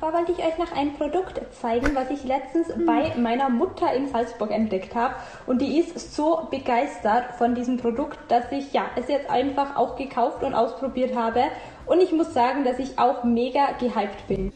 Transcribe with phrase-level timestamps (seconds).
[0.00, 4.08] zwar wollte ich euch noch ein Produkt zeigen, was ich letztens bei meiner Mutter in
[4.08, 5.14] Salzburg entdeckt habe.
[5.46, 9.96] Und die ist so begeistert von diesem Produkt, dass ich ja es jetzt einfach auch
[9.96, 11.42] gekauft und ausprobiert habe.
[11.84, 14.52] Und ich muss sagen, dass ich auch mega gehypt bin.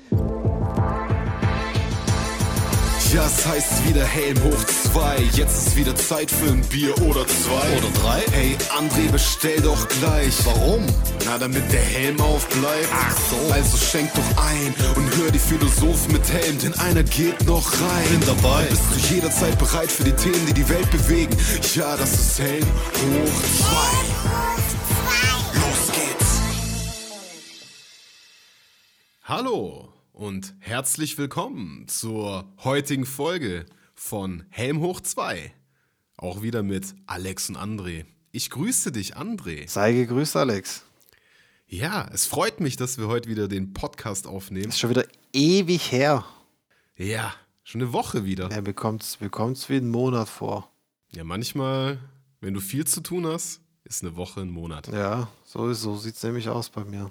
[3.15, 5.19] Ja, es heißt wieder Helm hoch zwei.
[5.35, 7.79] Jetzt ist wieder Zeit für ein Bier oder zwei.
[7.79, 8.25] Oder drei?
[8.33, 10.35] Hey, André, bestell doch gleich.
[10.45, 10.85] Warum?
[11.25, 12.89] Na, damit der Helm aufbleibt.
[12.93, 13.53] Ach so.
[13.53, 18.19] Also schenk doch ein und hör die Philosophen mit Helm, denn einer geht noch rein.
[18.19, 18.65] Bin dabei.
[18.65, 21.37] Bist du jederzeit bereit für die Themen, die die Welt bewegen?
[21.73, 23.95] Ja, das ist Helm hoch zwei.
[25.61, 26.41] Los geht's.
[29.23, 35.53] Hallo und herzlich willkommen zur heutigen Folge von Helm hoch 2.
[36.17, 38.05] Auch wieder mit Alex und André.
[38.31, 39.69] Ich grüße dich, André.
[39.69, 40.85] Sei gegrüßt, Alex.
[41.67, 44.69] Ja, es freut mich, dass wir heute wieder den Podcast aufnehmen.
[44.69, 46.25] Ist schon wieder ewig her.
[46.97, 48.51] Ja, schon eine Woche wieder.
[48.53, 50.71] Er bekommt's, bekommt's wie einen Monat vor.
[51.13, 51.99] Ja, manchmal,
[52.41, 54.87] wenn du viel zu tun hast, ist eine Woche ein Monat.
[54.89, 57.11] Ja, so, so sieht's nämlich aus bei mir.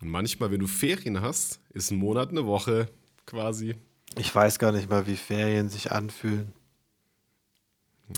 [0.00, 2.88] Und manchmal, wenn du Ferien hast, ist ein Monat eine Woche
[3.26, 3.76] quasi.
[4.16, 6.52] Ich weiß gar nicht mal, wie Ferien sich anfühlen.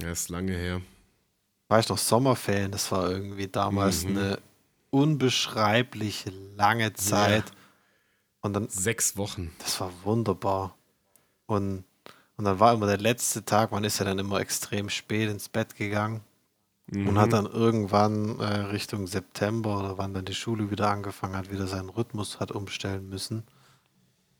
[0.02, 0.80] Ja, ist lange her.
[1.68, 2.70] War ich noch Sommerferien?
[2.72, 4.10] Das war irgendwie damals Mhm.
[4.18, 4.38] eine
[4.90, 6.24] unbeschreiblich
[6.56, 7.44] lange Zeit.
[8.40, 9.50] Und dann, Sechs Wochen.
[9.58, 10.76] das war wunderbar.
[11.46, 11.84] Und,
[12.36, 15.48] und dann war immer der letzte Tag, man ist ja dann immer extrem spät ins
[15.48, 16.20] Bett gegangen.
[16.92, 21.50] Und hat dann irgendwann äh, Richtung September oder wann dann die Schule wieder angefangen hat,
[21.50, 23.42] wieder seinen Rhythmus hat umstellen müssen.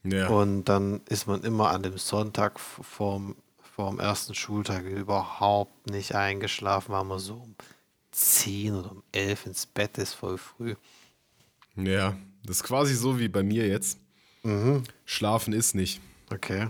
[0.04, 0.28] Ja.
[0.28, 3.34] Und dann ist man immer an dem Sonntag vorm,
[3.74, 7.56] vorm ersten Schultag überhaupt nicht eingeschlafen, weil man so um
[8.12, 10.76] 10 oder um 11 ins Bett ist, voll früh.
[11.74, 13.98] ja, das ist quasi so wie bei mir jetzt.
[15.04, 16.00] Schlafen ist nicht.
[16.32, 16.68] Okay.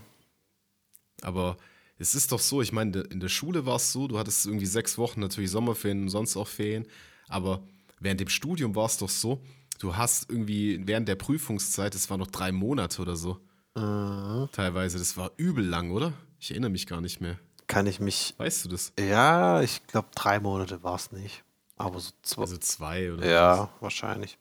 [1.21, 1.59] Aber
[1.99, 4.67] es ist doch so, ich meine, in der Schule war es so, du hattest irgendwie
[4.67, 6.87] sechs Wochen, natürlich Sommerferien und sonst auch Ferien,
[7.29, 7.63] aber
[8.01, 9.41] während dem Studium war es doch so,
[9.79, 13.41] du hast irgendwie während der Prüfungszeit, es waren noch drei Monate oder so,
[13.75, 16.13] teilweise, das war übel lang, oder?
[16.41, 17.39] Ich erinnere mich gar nicht mehr.
[17.67, 18.35] Kann ich mich.
[18.39, 18.93] Weißt du das?
[18.99, 21.43] Ja, ich glaube, drei Monate war es nicht.
[21.77, 22.43] Aber so zwei.
[22.43, 24.39] Also zwei oder ja, wahrscheinlich.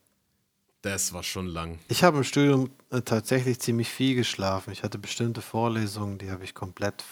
[0.82, 1.80] Das war schon lang.
[1.88, 4.72] Ich habe im Studium äh, tatsächlich ziemlich viel geschlafen.
[4.72, 7.04] Ich hatte bestimmte Vorlesungen, die habe ich komplett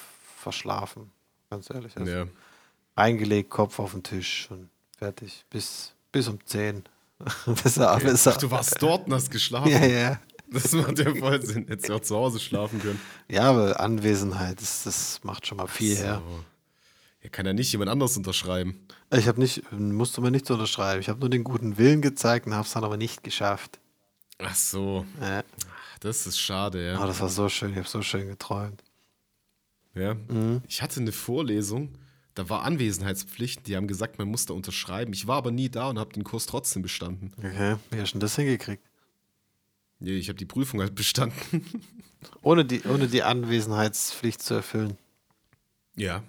[0.44, 1.12] verschlafen.
[1.50, 1.96] Ganz ehrlich.
[1.98, 2.26] Also Ja.
[2.96, 5.46] Reingelegt, Kopf auf den Tisch und fertig.
[5.50, 6.84] Bis, bis um 10.
[7.64, 9.72] bis er alles Ach, du warst dort und hast geschlafen.
[9.72, 10.20] Ja, ja.
[10.52, 11.66] Das macht ja voll Sinn.
[11.68, 13.00] Hättest du auch zu Hause schlafen können.
[13.28, 16.22] Ja, aber Anwesenheit, das, das macht schon mal viel her.
[16.24, 16.44] So.
[17.24, 18.86] Ja, kann ja nicht jemand anders unterschreiben.
[19.12, 21.00] Ich habe nicht, musste mir nichts unterschreiben.
[21.02, 23.80] Ich habe nur den guten Willen gezeigt und habe es dann aber nicht geschafft.
[24.40, 25.40] Ach so, Ja.
[25.40, 26.98] Ach, das ist schade, ja.
[26.98, 28.84] Aber das war so schön, ich habe so schön geträumt.
[29.96, 30.16] Ja.
[30.16, 30.62] Mhm.
[30.68, 31.98] Ich hatte eine Vorlesung,
[32.36, 35.14] da war Anwesenheitspflicht, die haben gesagt, man muss da unterschreiben.
[35.14, 37.32] Ich war aber nie da und habe den Kurs trotzdem bestanden.
[37.38, 38.84] Okay, wie hast du denn das hingekriegt?
[40.00, 41.66] Nee, ich habe die Prüfung halt bestanden.
[42.42, 44.98] Ohne die, ohne die Anwesenheitspflicht zu erfüllen.
[45.96, 46.24] Ja.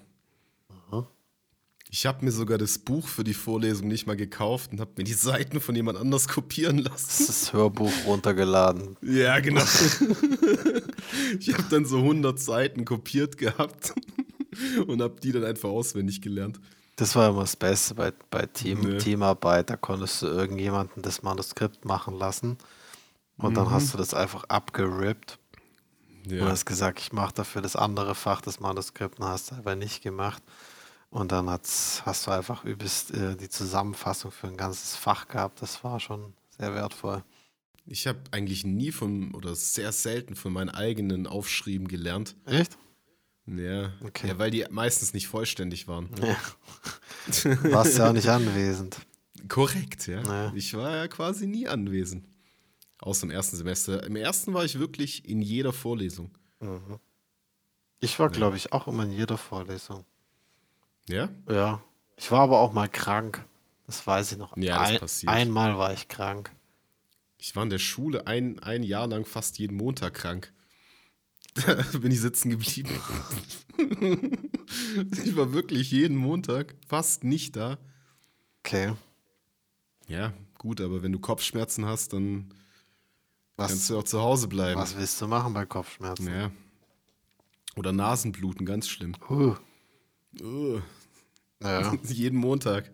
[1.97, 5.05] Ich habe mir sogar das Buch für die Vorlesung nicht mal gekauft und habe mir
[5.05, 7.07] die Seiten von jemand anders kopieren lassen.
[7.07, 8.97] Das ist das Hörbuch runtergeladen.
[9.01, 9.63] Ja, genau.
[11.39, 13.95] ich habe dann so 100 Seiten kopiert gehabt
[14.89, 16.59] und habe die dann einfach auswendig gelernt.
[16.97, 18.99] Das war immer das Beste bei, bei Team, Nee.
[18.99, 19.71] Teamarbeit.
[19.71, 22.59] Da konntest du irgendjemanden das Manuskript machen lassen.
[23.37, 25.39] Und dann hast du das einfach abgerippt
[26.25, 26.47] und Ja.
[26.49, 30.43] hast gesagt, ich mache dafür das andere Fach das Manuskript und hast aber nicht gemacht.
[31.15, 35.63] Und dann hat's, hast du einfach übelst äh, die Zusammenfassung für ein ganzes Fach gehabt.
[35.63, 37.23] Das war schon sehr wertvoll.
[37.87, 42.35] Ich habe eigentlich nie von oder sehr selten von meinen eigenen Aufschrieben gelernt.
[42.47, 42.77] Echt?
[43.47, 44.27] Ja, Okay.
[44.27, 46.11] ja weil die meistens nicht vollständig waren.
[46.21, 46.37] Ja.
[47.71, 48.97] Warst ja auch nicht anwesend.
[49.49, 50.21] Korrekt, ja.
[50.21, 50.53] Ja.
[50.57, 52.27] Ich war ja quasi nie anwesend.
[52.99, 54.03] Außer im ersten Semester.
[54.03, 56.33] Im ersten war ich wirklich in jeder Vorlesung.
[58.01, 60.05] Ich war, glaube ich, auch immer in jeder Vorlesung.
[61.09, 61.29] Ja?
[61.49, 61.83] Ja.
[62.17, 63.45] Ich war aber auch mal krank.
[63.87, 64.57] Das weiß ich noch.
[64.57, 65.33] Ja, das Ein, passiert.
[65.33, 66.51] Einmal war ich krank.
[67.39, 70.53] Ich war in der Schule ein, ein Jahr lang fast jeden Montag krank.
[71.67, 72.91] Da bin ich sitzen geblieben.
[75.23, 77.79] ich war wirklich jeden Montag fast nicht da.
[78.65, 78.95] Okay.
[80.09, 82.53] Ja, gut, aber wenn du Kopfschmerzen hast, dann
[83.57, 84.81] kannst Was, du auch zu Hause bleiben.
[84.81, 86.27] was willst du machen bei Kopfschmerzen?
[86.27, 86.51] Ja.
[87.77, 89.15] Oder Nasenbluten, ganz schlimm.
[89.29, 89.55] Huh.
[90.43, 90.83] Ugh.
[91.63, 91.95] Ja.
[92.05, 92.91] Jeden Montag.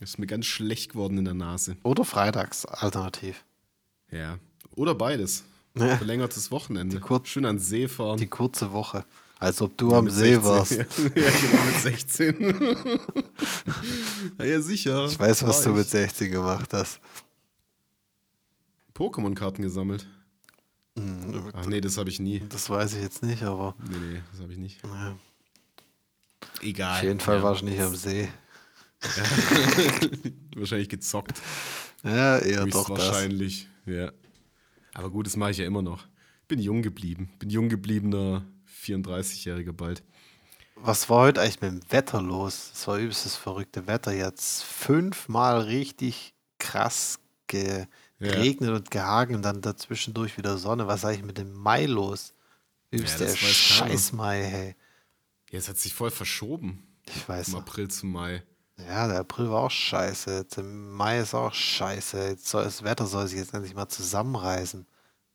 [0.00, 1.76] Ist mir ganz schlecht geworden in der Nase.
[1.82, 3.44] Oder freitags alternativ.
[4.10, 4.38] Ja.
[4.74, 5.44] Oder beides.
[5.76, 5.96] Ja.
[5.98, 7.00] Verlängertes Wochenende.
[7.24, 8.16] Schön an See fahren.
[8.18, 9.04] Die kurze Woche.
[9.38, 10.44] Als ob du am Mit See 16.
[10.44, 10.72] warst.
[10.72, 10.78] Ja,
[11.14, 12.76] ja, genau, mit 16.
[14.38, 15.06] ja, ja, sicher.
[15.06, 17.00] Ich weiß, was du mit 16 gemacht hast.
[18.94, 20.06] Pokémon-Karten gesammelt.
[20.98, 22.42] Hm, Ach nee, das habe ich nie.
[22.50, 24.82] Das weiß ich jetzt nicht, aber Nee, nee, das habe ich nicht.
[24.84, 25.16] ja,
[26.62, 26.96] Egal.
[26.96, 27.42] auf jeden Fall ja.
[27.42, 28.28] warst du nicht am See.
[30.56, 31.40] Wahrscheinlich gezockt.
[32.02, 33.06] Ja, eher doch das.
[33.08, 34.12] Wahrscheinlich, ja.
[34.94, 36.06] Aber gut, das mache ich ja immer noch.
[36.48, 37.30] Bin jung geblieben.
[37.38, 38.44] Bin jung gebliebener
[38.84, 40.02] 34-Jähriger bald.
[40.74, 42.72] Was war heute eigentlich mit dem Wetter los?
[42.74, 44.12] Es war übelst das verrückte Wetter.
[44.12, 50.86] Jetzt fünfmal richtig krass geregnet und gehagelt und dann dazwischendurch wieder Sonne.
[50.86, 52.32] Was ist eigentlich mit dem Mai los?
[52.90, 53.38] Übelst Ja, der das.
[53.38, 54.76] Scheiß Mai, hey.
[55.50, 56.86] Ja, es hat sich voll verschoben.
[57.06, 57.60] Ich weiß Vom.
[57.60, 58.42] April zum Mai.
[58.78, 60.38] Ja, der April war auch scheiße.
[60.38, 62.28] Jetzt im Mai ist auch scheiße.
[62.28, 64.86] Jetzt soll, das Wetter soll sich jetzt endlich mal zusammenreißen.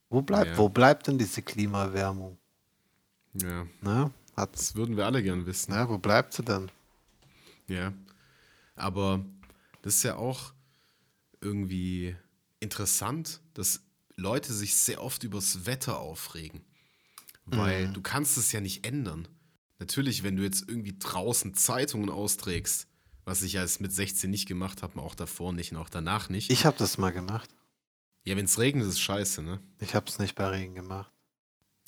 [0.10, 0.58] Wo bleibt, Ja.
[0.58, 2.38] wo bleibt denn diese Klimaerwärmung?
[3.34, 4.12] Ja, Ne?
[4.36, 5.74] Hat, das würden wir alle gern wissen.
[5.74, 6.70] ne, wo bleibt sie denn?
[7.68, 7.94] Ja.
[8.76, 9.24] Aber
[9.82, 10.54] das ist ja auch
[11.42, 12.16] irgendwie
[12.60, 13.82] interessant, dass
[14.18, 16.62] Leute sich sehr oft übers Wetter aufregen.
[17.46, 19.28] Weil du kannst es ja nicht ändern.
[19.80, 22.88] Natürlich, wenn du jetzt irgendwie draußen Zeitungen austrägst,
[23.26, 26.50] was ich als mit 16 nicht gemacht habe, auch davor nicht und auch danach nicht.
[26.52, 27.50] Ich habe das mal gemacht.
[28.24, 29.60] ja, wenn es regnet, ist scheiße, ne?
[29.80, 31.12] Ich habe es nicht bei Regen gemacht.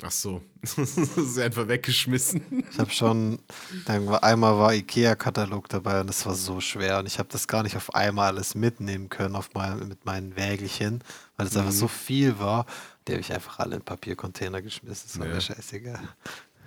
[0.04, 0.44] Ach so.
[0.62, 2.42] das ist einfach weggeschmissen.
[2.72, 3.40] Ich habe schon,
[3.88, 7.76] einmal war Ikea-Katalog dabei und es war so schwer und ich habe das gar nicht
[7.76, 11.04] auf einmal alles mitnehmen können auf mein, mit meinen Wägelchen,
[11.36, 11.76] weil es einfach Mhm.
[11.76, 12.68] so viel war.
[13.08, 15.08] Die habe ich einfach alle in Papiercontainer geschmissen.
[15.08, 15.34] Das war Ja.
[15.36, 16.08] mir scheißegal.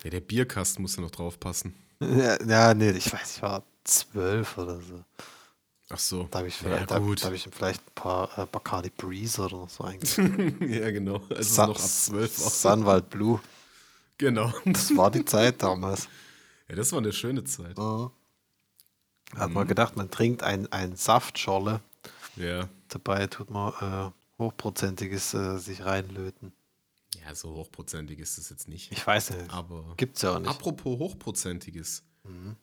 [0.05, 1.75] Ja, der Bierkasten muss ja noch drauf passen.
[2.01, 5.05] Ja, ja, nee, ich weiß, ich war zwölf oder so.
[5.91, 6.29] Ach so.
[6.31, 9.43] Da habe ich ja, vielleicht, da, da hab ich vielleicht ein paar äh, Bacardi Breeze
[9.43, 10.57] oder so eingeschrieben.
[10.73, 11.21] ja, genau.
[11.29, 12.51] Also Sun- noch ab 12 war.
[12.51, 13.41] Sunwald Blue.
[14.19, 14.53] Genau.
[14.67, 16.09] Das war die Zeit damals.
[16.69, 17.77] Ja, das war eine schöne Zeit.
[17.77, 19.55] Hat Mhm.
[19.55, 21.81] man gedacht, man trinkt ein, ein Saftschorle.
[22.37, 22.69] Ja.
[22.89, 26.53] Dabei tut man äh, hochprozentiges äh, sich reinlöten.
[27.23, 28.91] Ja, so hochprozentig ist es jetzt nicht.
[28.93, 29.51] Ich weiß nicht.
[29.51, 30.45] Aber Gibt's ja auch nicht.
[30.49, 30.49] Mhm.
[30.57, 32.03] apropos hochprozentiges.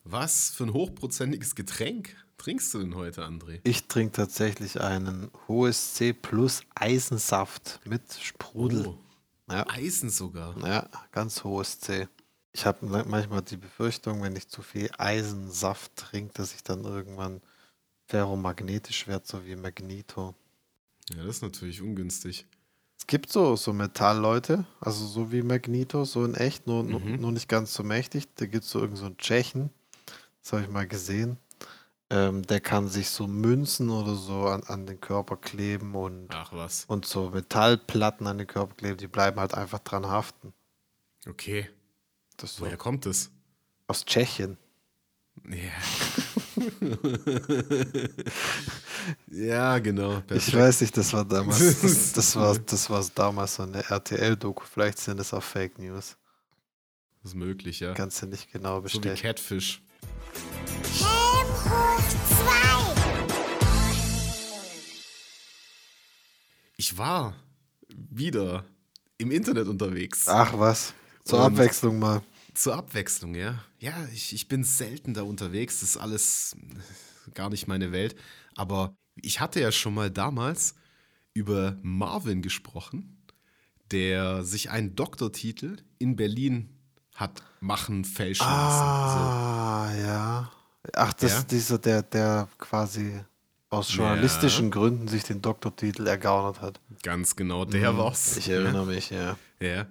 [0.03, 3.59] Was für ein hochprozentiges Getränk trinkst du denn heute, André?
[3.63, 8.87] Ich trinke tatsächlich einen hohes C plus Eisensaft mit Sprudel.
[8.87, 8.97] Oh,
[9.51, 10.57] Ja, Eisen sogar.
[10.65, 12.07] ja, ganz hohes C.
[12.53, 17.41] Ich habe manchmal die Befürchtung, wenn ich zu viel Eisensaft trinke, dass ich dann irgendwann
[18.07, 20.33] ferromagnetisch werde, so wie Magneto.
[21.09, 22.45] Ja, das ist natürlich ungünstig.
[23.09, 27.31] Es gibt so, so Metallleute, also so wie Magneto, so in echt, nur, nur- nur
[27.31, 28.27] nicht ganz so mächtig.
[28.35, 29.69] Da gibt es so irgendeinen so einen Tschechen,
[30.43, 31.37] das habe ich mal gesehen.
[32.09, 36.27] Ähm, der kann sich so Münzen oder so an, an den Körper kleben und,
[36.87, 40.51] und so Metallplatten an den Körper kleben, die bleiben halt einfach dran haften.
[41.29, 41.69] Okay.
[42.41, 43.31] So Woher kommt das?
[43.87, 44.57] aus Tschechien.
[45.47, 45.71] Ja.
[49.31, 50.17] ja, genau.
[50.19, 50.57] Ich Perfekt.
[50.57, 54.63] weiß nicht, das war damals, das, das war, das war damals so eine RTL-Doku.
[54.65, 56.17] Vielleicht sind es auch Fake News.
[57.23, 57.93] Das ist möglich, ja.
[57.93, 59.15] Kannst du nicht genau So wie bestellen.
[59.17, 59.81] Catfish.
[60.99, 61.99] Helm hoch
[62.29, 62.87] 2.
[66.77, 67.33] Ich war
[67.89, 68.65] wieder
[69.17, 70.27] im Internet unterwegs.
[70.27, 70.93] Ach was,
[71.23, 72.21] zur Und- Abwechslung mal.
[72.53, 73.63] Zur Abwechslung, ja.
[73.79, 75.81] Ja, ich, ich bin selten da unterwegs.
[75.81, 76.55] Das ist alles
[77.35, 78.15] gar nicht meine Welt.
[78.57, 80.75] Aber ich hatte ja schon mal damals
[81.33, 83.23] über Marvin gesprochen,
[83.91, 86.69] der sich einen Doktortitel in Berlin
[87.15, 88.83] hat machen, fälschen lassen.
[88.83, 90.51] Ah, ja.
[90.93, 91.37] Ach, das Ja?
[91.39, 93.19] ist dieser, der, der quasi
[93.69, 96.79] aus journalistischen Gründen sich den Doktortitel ergaunert hat.
[96.89, 98.37] So, ganz genau, der war's.
[98.37, 99.37] Ich erinnere mich, ja.
[99.59, 99.85] Ja.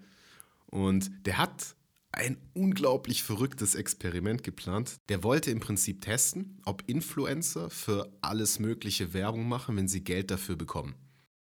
[0.66, 1.75] Und der hat
[2.16, 4.96] ein unglaublich verrücktes Experiment geplant.
[5.10, 10.30] Der wollte im Prinzip testen, ob Influencer für alles mögliche Werbung machen, wenn sie Geld
[10.30, 10.94] dafür bekommen.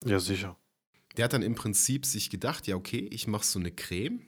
[0.04, 0.56] Ja, sicher.
[1.16, 4.22] Der hat dann im Prinzip sich gedacht, ja okay, ich mache so eine Creme,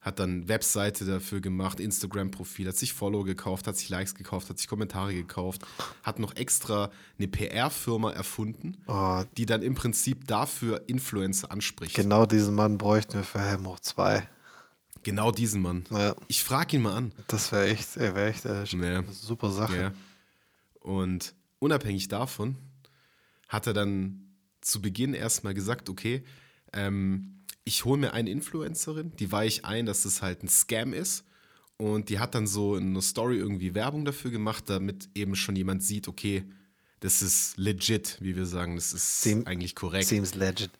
[0.00, 4.58] hat dann Webseite dafür gemacht, Instagram-Profil, hat sich Follow gekauft, hat sich Likes gekauft, hat
[4.58, 5.62] sich Kommentare gekauft,
[6.02, 11.94] hat noch extra eine PR-Firma erfunden, Oh, die dann im Prinzip dafür Influencer anspricht.
[11.94, 14.28] genau diesen Mann bräuchten wir für Helm hoch 2.
[15.04, 15.84] Genau diesen Mann.
[15.90, 17.12] Ja, Ich frage ihn mal an.
[17.28, 18.98] das wäre echt, äh, wär echt äh, Ja.
[18.98, 19.76] eine super Sache.
[19.80, 19.92] Ja.
[20.80, 22.56] Und unabhängig davon
[23.48, 26.24] hat er dann zu Beginn erstmal gesagt, okay,
[26.72, 30.92] ähm, ich hole mir eine Influencerin, die weihe ich ein, dass das halt ein Scam
[30.92, 31.24] ist.
[31.76, 35.56] Und die hat dann so in einer Story irgendwie Werbung dafür gemacht, damit eben schon
[35.56, 36.44] jemand sieht, okay,
[37.00, 40.06] das ist legit, wie wir sagen, das ist Seem- eigentlich korrekt.
[40.08, 40.70] Seems legit.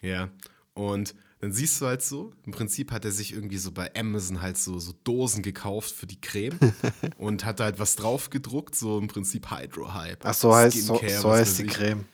[0.00, 0.30] Ja.
[0.74, 4.42] Und dann siehst du halt so, im Prinzip hat er sich irgendwie so bei Amazon
[4.42, 6.56] halt so, so Dosen gekauft für die Creme
[7.18, 10.24] und hat halt was drauf gedruckt, so im Prinzip Hydro Hype.
[10.24, 11.72] Ach, so heißt, so, Skincare, so heißt die ich.
[11.72, 12.04] Creme.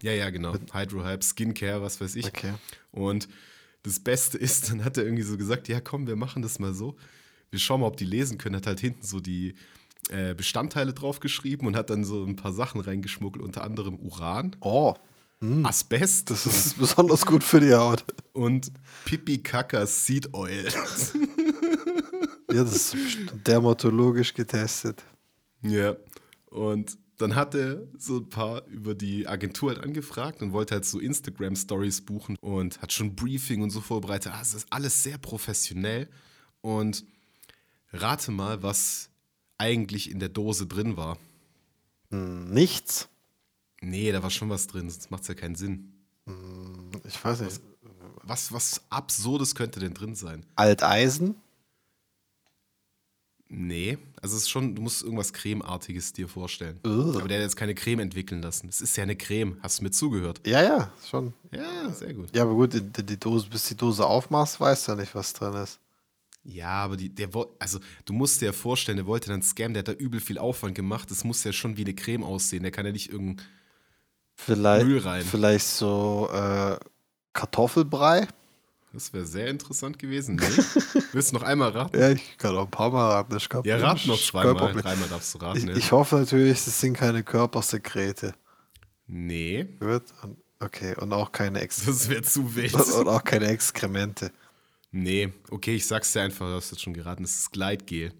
[0.00, 0.54] Ja, ja, genau.
[0.72, 2.28] Hydro Hype, Skincare, was weiß ich.
[2.28, 2.54] Okay.
[2.92, 3.28] Und
[3.82, 6.72] das Beste ist, dann hat er irgendwie so gesagt, ja komm, wir machen das mal
[6.72, 6.96] so.
[7.50, 8.56] Wir schauen mal, ob die lesen können.
[8.56, 9.54] Hat halt hinten so die
[10.08, 14.94] äh, Bestandteile draufgeschrieben und hat dann so ein paar Sachen reingeschmuggelt, unter anderem Uran, Oh,
[15.62, 18.04] Asbest das ist besonders gut für die Haut.
[18.32, 18.70] und
[19.04, 20.68] Pipi Kaka Seed Oil.
[22.52, 23.16] Ja, das ist
[23.46, 25.04] dermatologisch getestet.
[25.62, 25.94] ja.
[26.46, 30.84] Und dann hat er so ein paar über die Agentur halt angefragt und wollte halt
[30.84, 34.32] so Instagram-Stories buchen und hat schon Briefing und so vorbereitet.
[34.34, 36.08] Ah, es ist alles sehr professionell.
[36.60, 37.04] Und
[37.92, 39.10] rate mal, was
[39.58, 41.18] eigentlich in der Dose drin war.
[42.10, 43.08] Nichts.
[43.80, 45.92] Nee, da war schon was drin, sonst macht es ja keinen Sinn.
[47.04, 47.60] Ich weiß nicht.
[48.22, 50.44] Was, was Absurdes könnte denn drin sein?
[50.54, 51.36] Alteisen?
[53.52, 56.78] Nee, also es ist schon, du musst irgendwas Cremeartiges dir vorstellen.
[56.86, 57.16] Ugh.
[57.18, 58.68] Aber der hat jetzt keine Creme entwickeln lassen.
[58.68, 59.56] Es ist ja eine Creme.
[59.60, 60.40] Hast du mir zugehört?
[60.46, 61.34] Ja, ja, schon.
[61.50, 62.28] Ja, sehr gut.
[62.32, 65.32] Ja, aber gut, die, die Dose, bis die Dose aufmachst, weißt du ja nicht, was
[65.32, 65.80] drin ist.
[66.44, 69.80] Ja, aber die, der also du musst dir ja vorstellen, der wollte dann scammen, der
[69.80, 71.10] hat da übel viel Aufwand gemacht.
[71.10, 72.62] Das muss ja schon wie eine Creme aussehen.
[72.62, 73.44] Der kann ja nicht irgendein.
[74.44, 75.22] Vielleicht, Müll rein.
[75.24, 76.76] vielleicht so äh,
[77.32, 78.26] Kartoffelbrei.
[78.92, 80.34] Das wäre sehr interessant gewesen.
[80.36, 80.46] Nee?
[81.12, 81.96] Willst du noch einmal raten?
[81.98, 83.36] Ja, ich kann auch ein paar Mal raten.
[83.36, 84.72] Ich glaub, Ja, rat noch zweimal.
[84.74, 85.58] Dreimal darfst du raten.
[85.58, 85.76] Ich, ja.
[85.76, 88.34] ich hoffe natürlich, das sind keine Körpersekrete.
[89.06, 90.02] nee, Gut?
[90.58, 92.74] Okay, und auch keine Ex das wäre zu wild.
[92.94, 94.32] und auch keine Exkremente.
[94.90, 98.12] Nee, okay, ich sag's dir einfach, du hast jetzt schon geraten, es ist Gleitgel.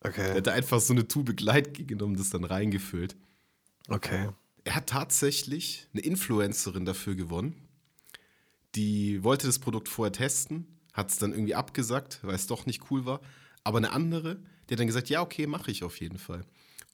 [0.00, 3.16] Er Okay, hat da einfach so eine Tube Gleitgel genommen, das dann reingefüllt.
[3.88, 4.28] okay.
[4.66, 7.54] Er hat tatsächlich eine Influencerin dafür gewonnen.
[8.74, 12.90] Die wollte das Produkt vorher testen, hat es dann irgendwie abgesagt, weil es doch nicht
[12.90, 13.20] cool war.
[13.62, 16.44] Aber eine andere, die hat dann gesagt, ja, okay, mache ich auf jeden Fall.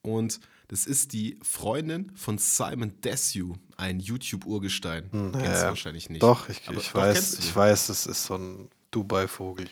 [0.02, 5.09] Und das ist die Freundin von Simon Desue, ein YouTube-Urgestein.
[5.11, 6.23] Kennst du ja, wahrscheinlich nicht.
[6.23, 9.71] Doch, ich, Aber ich doch, weiß, kennst du ich weiß, das ist so ein Dubai-Vogel.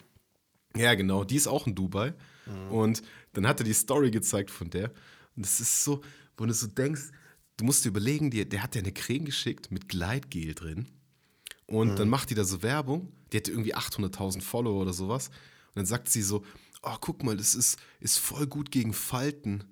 [0.75, 2.15] Ja, genau, die ist auch in Dubai.
[2.47, 2.71] Mhm.
[2.71, 3.03] Und
[3.35, 4.91] dann hat er die Story gezeigt von der.
[5.37, 6.01] Und es ist so,
[6.39, 7.11] wo du so denkst,
[7.61, 10.87] du musst dir überlegen, die, der hat ja eine Creme geschickt mit Gleitgel drin.
[11.67, 11.97] Und Mhm.
[11.97, 13.13] dann macht die da so Werbung.
[13.33, 15.29] Die hatte irgendwie 800.000 Follower oder sowas.
[15.29, 16.45] Und dann sagt sie so:
[16.83, 19.65] Oh, guck mal, das ist, ist voll gut gegen Falten.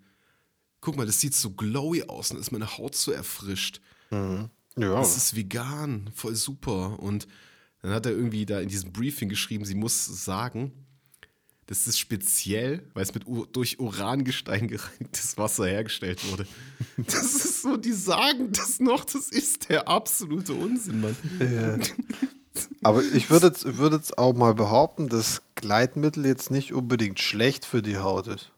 [0.80, 3.80] Guck mal, das sieht so glowy aus und ist meine Haut so erfrischt.
[4.12, 7.00] Ja, Das ist vegan, voll super.
[7.00, 7.26] Und
[7.82, 10.70] dann hat er irgendwie da in diesem Briefing geschrieben, sie muss sagen,
[11.66, 16.46] das ist speziell, weil es mit durch Urangestein gereinigtes Wasser hergestellt wurde.
[16.96, 21.16] Das ist so, die sagen das noch, das ist der absolute Unsinn, Mann.
[22.82, 27.64] aber ich würde jetzt, würde jetzt auch mal behaupten, dass Gleitmittel jetzt nicht unbedingt schlecht
[27.64, 28.50] für die Haut ist.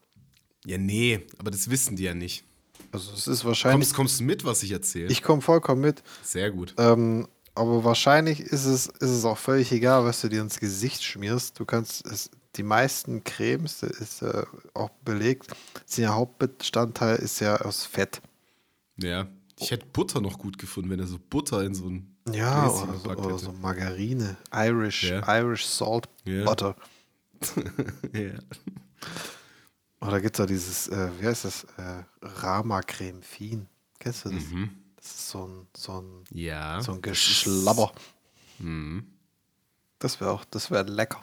[0.65, 2.45] Ja, nee, aber das wissen die ja nicht.
[2.93, 3.89] Also es ist wahrscheinlich.
[3.89, 5.11] Kommst, kommst du mit, was ich erzähle?
[5.11, 6.03] Ich komme vollkommen mit.
[6.23, 6.75] Sehr gut.
[6.77, 11.03] Ähm, aber wahrscheinlich ist es, ist es auch völlig egal, was du dir ins Gesicht
[11.03, 11.59] schmierst.
[11.59, 15.49] Du kannst es, die meisten Cremes, das ist äh, auch belegt,
[15.87, 18.21] sind ja Hauptbestandteil ist ja aus Fett.
[19.03, 19.27] Ja,
[19.59, 22.89] ich hätte Butter noch gut gefunden, wenn er so Butter in so ein Ja, Gläschen
[22.91, 25.39] oder so, oder so Margarine, Irish, Ja.
[25.41, 26.45] Irish Salt Ja.
[26.45, 26.77] Butter.
[28.13, 28.39] Ja.
[30.01, 33.67] Oder gibt es da dieses, äh, wie heißt das, äh, Rama Creme Fin.
[33.99, 34.45] Kennst du das?
[34.97, 36.81] Das ist so ein, so ein, ja.
[36.81, 37.93] so ein das Geschlabber.
[38.59, 39.07] Mhm.
[39.99, 41.21] Das wäre auch, das wäre lecker.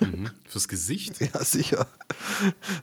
[0.00, 0.30] Mhm.
[0.46, 1.20] Fürs Gesicht.
[1.20, 1.86] Ja, sicher.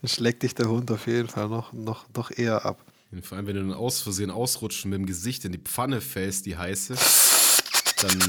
[0.02, 2.84] Dann schlägt dich der Hund auf jeden Fall noch, noch, noch eher ab.
[3.24, 6.00] Vor allem, wenn du dann aus Versehen ausrutscht und mit dem Gesicht in die Pfanne
[6.00, 8.20] fällst, die heiße, dann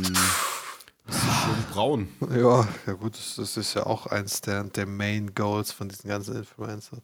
[1.07, 2.09] bist du schon braun.
[2.31, 6.09] Ja, ja gut, das, das ist ja auch eins der, der Main Goals von diesen
[6.09, 7.03] ganzen Influencern.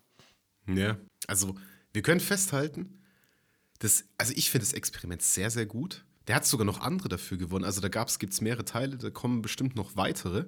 [0.69, 0.97] Ja.
[1.27, 1.55] Also,
[1.93, 3.03] wir können festhalten,
[3.79, 6.05] dass, also ich finde das Experiment sehr, sehr gut.
[6.29, 7.65] Der hat sogar noch andere dafür gewonnen.
[7.65, 10.47] Also da gibt es mehrere Teile, da kommen bestimmt noch weitere.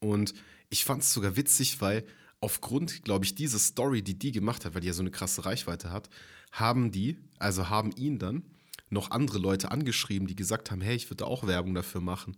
[0.00, 0.34] Und
[0.70, 2.04] ich fand es sogar witzig, weil
[2.40, 5.44] aufgrund, glaube ich, dieser Story, die die gemacht hat, weil die ja so eine krasse
[5.44, 6.08] Reichweite hat,
[6.52, 8.42] haben die, also haben ihn dann
[8.90, 12.36] noch andere Leute angeschrieben, die gesagt haben, hey, ich würde auch Werbung dafür machen.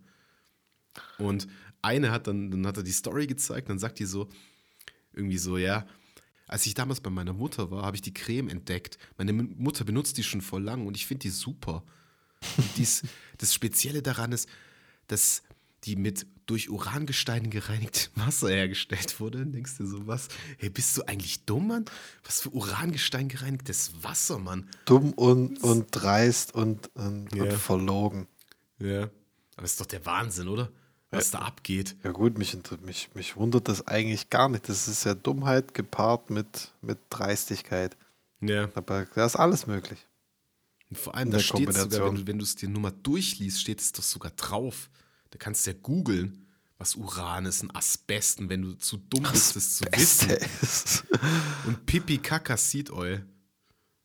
[1.17, 1.47] Und
[1.81, 4.29] eine hat dann, dann hat er die Story gezeigt, dann sagt die so,
[5.13, 5.85] irgendwie so, ja,
[6.47, 8.97] als ich damals bei meiner Mutter war, habe ich die Creme entdeckt.
[9.17, 11.83] Meine Mutter benutzt die schon voll lang und ich finde die super.
[12.57, 13.03] Und dies,
[13.37, 14.49] das Spezielle daran ist,
[15.07, 15.43] dass
[15.85, 19.39] die mit durch Urangestein gereinigtem Wasser hergestellt wurde.
[19.39, 20.27] Dann denkst du so, was?
[20.57, 21.85] Hey, bist du eigentlich dumm, Mann?
[22.25, 24.69] Was für Urangestein gereinigtes Wasser, Mann?
[24.85, 27.43] Dumm und, und dreist und, und, Ja.
[27.43, 28.27] und verlogen.
[28.79, 29.03] Ja.
[29.03, 30.71] Aber das ist doch der Wahnsinn, oder?
[31.13, 31.97] Was da abgeht.
[32.03, 34.69] Ja gut, mich, mich, mich wundert das eigentlich gar nicht.
[34.69, 37.97] Das ist ja Dummheit gepaart mit, mit Dreistigkeit.
[38.39, 38.69] Ja.
[38.75, 40.07] Aber da ist alles möglich.
[40.89, 42.07] Und vor allem, In da steht sogar, Kombination.
[42.07, 44.89] wenn, du- wenn du es dir nur mal durchliest, steht es doch sogar drauf.
[45.31, 46.45] Da kannst du ja googeln,
[46.77, 50.31] was Uran ist, ein Asbesten, wenn du zu dumm bist, das zu wissen.
[51.65, 53.25] Und Pipi Kaka Seed Oil.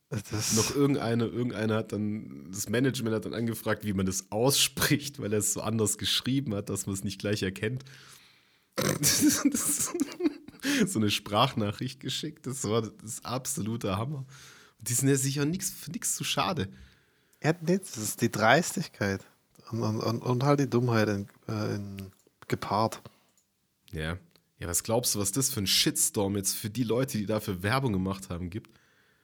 [0.09, 5.19] Das, Noch irgendeiner, irgendeiner hat dann, das Management hat dann angefragt, wie man das ausspricht,
[5.19, 7.83] weil er es so anders geschrieben hat, dass man es nicht gleich erkennt.
[10.85, 12.45] So eine Sprachnachricht geschickt.
[12.45, 14.25] Das war das absolute Hammer.
[14.79, 16.67] Und die sind ja sicher nichts zu schade.
[17.41, 19.23] ja, nee, das ist die Dreistigkeit.
[19.71, 22.11] Und, und, und, halt die Dummheit in, äh, in,
[22.47, 23.01] gepaart.
[23.91, 24.17] Ja.
[24.59, 27.61] Ja, was glaubst du, was das für ein Shitstorm jetzt für die Leute, die dafür
[27.61, 28.71] Werbung gemacht haben, gibt?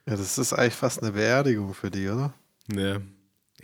[0.06, 2.34] Ja, das ist eigentlich fast eine Beerdigung für die, oder?
[2.72, 3.00] Ja.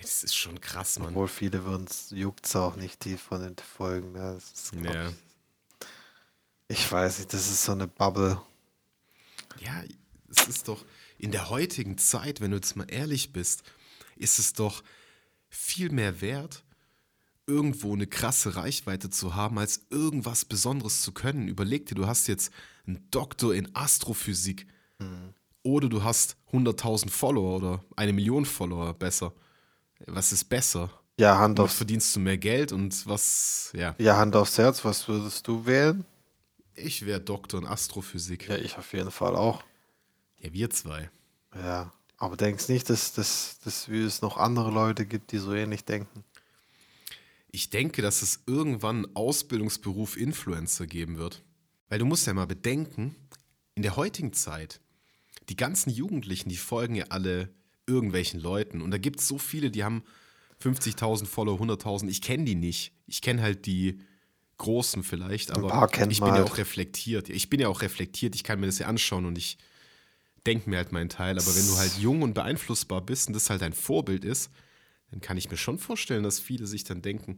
[0.00, 1.08] Das ist schon krass, Mann.
[1.08, 4.14] Obwohl viele würden es, juckt es auch nicht, die von den Folgen.
[4.14, 5.08] Das ist, Ja.
[5.08, 5.14] ich,
[6.68, 8.40] ich weiß nicht, das ist so eine Bubble.
[9.60, 9.82] Ja,
[10.28, 10.84] es ist doch
[11.18, 13.62] in der heutigen Zeit, wenn du jetzt mal ehrlich bist,
[14.16, 14.82] ist es doch
[15.50, 16.64] viel mehr wert,
[17.50, 21.48] irgendwo eine krasse Reichweite zu haben, als irgendwas Besonderes zu können.
[21.48, 22.52] Überleg dir, du hast jetzt
[22.86, 24.66] einen Doktor in Astrophysik
[25.62, 29.32] oder du hast 100.000 Follower oder eine Million Follower besser.
[30.06, 30.90] Was ist besser?
[31.18, 33.94] Ja, Hand Was aufs, verdienst du mehr Geld und was, ja.
[33.98, 36.06] ja, Hand aufs Herz, was würdest du wählen?
[36.74, 38.48] Ich wäre Doktor in Astrophysik.
[38.48, 39.62] Ja, ich auf jeden Fall auch.
[40.38, 41.10] Ja, wir zwei.
[41.54, 45.84] Ja, aber denkst nicht, dass, dass, dass es noch andere Leute gibt, die so ähnlich
[45.84, 46.24] denken?
[47.52, 51.42] Ich denke, dass es irgendwann einen Ausbildungsberuf Influencer geben wird.
[51.88, 53.16] Weil du musst ja mal bedenken,
[53.74, 54.80] in der heutigen Zeit,
[55.48, 57.50] die ganzen Jugendlichen, die folgen ja alle
[57.86, 58.80] irgendwelchen Leuten.
[58.80, 60.04] Und da gibt es so viele, die haben
[60.62, 62.08] 50.000 Follower, 100.000.
[62.08, 62.92] Ich kenne die nicht.
[63.06, 64.00] Ich kenne halt die
[64.58, 66.50] Großen vielleicht, aber ich bin ja halt.
[66.50, 67.30] auch reflektiert.
[67.30, 69.56] Ich bin ja auch reflektiert, ich kann mir das ja anschauen und ich
[70.46, 71.38] denke mir halt meinen Teil.
[71.38, 74.50] Aber wenn du halt jung und beeinflussbar bist und das halt dein Vorbild ist,
[75.10, 77.36] dann kann ich mir schon vorstellen, dass viele sich dann denken,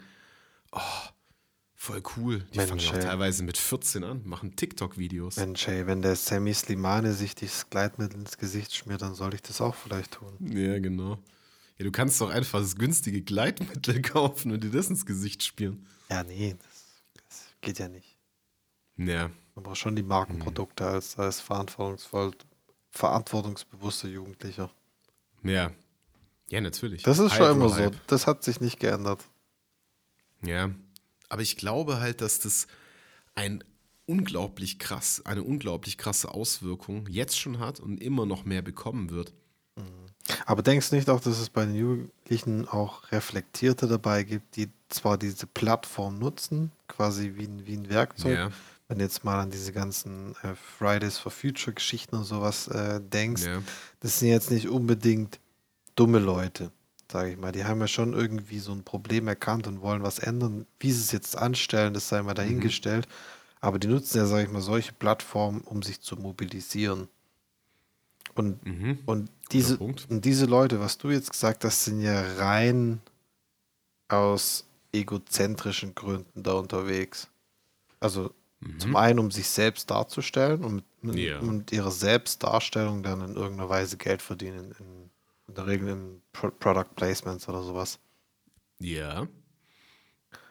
[0.73, 0.81] oh,
[1.75, 2.47] voll cool.
[2.53, 5.37] Die Mensch, fangen ja auch teilweise mit 14 an, machen TikTok-Videos.
[5.37, 9.43] Mensch, ey, wenn der Sammy Slimane sich dieses Gleitmittel ins Gesicht schmiert, dann soll ich
[9.43, 10.37] das auch vielleicht tun.
[10.53, 11.19] Ja, genau.
[11.79, 15.87] Ja, du kannst doch einfach das günstige Gleitmittel kaufen und dir das ins Gesicht spielen.
[16.11, 18.19] Ja, nee, das, das geht ja nicht.
[18.99, 22.33] Ja, Man braucht schon die Markenprodukte als, als verantwortungsvoll,
[22.91, 24.71] verantwortungsbewusster Jugendlicher.
[25.43, 25.73] ja.
[26.53, 27.03] Ja, natürlich.
[27.03, 27.77] Das ist schon immer so.
[27.77, 28.07] Hydro-Hype.
[28.09, 29.25] Das hat sich nicht geändert.
[30.45, 30.71] Ja,
[31.31, 32.67] aber ich glaube halt, dass das
[33.35, 33.65] ein
[34.07, 39.33] unglaublich krass, eine unglaublich krasse Auswirkung jetzt schon hat und immer noch mehr bekommen wird.
[40.45, 44.69] Aber denkst du nicht auch, dass es bei den Jugendlichen auch Reflektierte dabei gibt, die
[44.91, 48.51] zwar diese Plattform nutzen, quasi wie ein, wie ein Werkzeug, Ja.
[48.89, 53.01] wenn du jetzt mal an diese ganzen äh, Fridays for Future Geschichten und sowas äh,
[53.01, 53.63] denkst, Ja.
[54.01, 55.41] das sind jetzt nicht unbedingt
[55.95, 56.73] dumme Leute,
[57.11, 57.53] sage ich mal.
[57.53, 60.67] Die haben ja schon irgendwie so ein Problem erkannt und wollen was ändern.
[60.81, 63.07] Wie sie es jetzt anstellen, das sei mal dahingestellt.
[63.61, 67.09] Aber die nutzen ja, sage ich mal, solche Plattformen, um sich zu mobilisieren.
[68.35, 68.99] Und, Mhm.
[69.07, 73.01] und, diese, und diese Leute, was du jetzt gesagt hast, sind ja rein
[74.09, 77.29] aus egozentrischen Gründen da unterwegs.
[78.01, 78.33] Also
[78.79, 81.19] zum einen, um sich selbst darzustellen und mit, Mhm.
[81.21, 81.39] Ja.
[81.41, 84.73] und ihre Selbstdarstellung dann in irgendeiner Weise Geld verdienen.
[84.79, 85.11] In,
[85.53, 87.99] in der Regel in Pro Product Placements oder sowas.
[88.79, 89.29] Ja.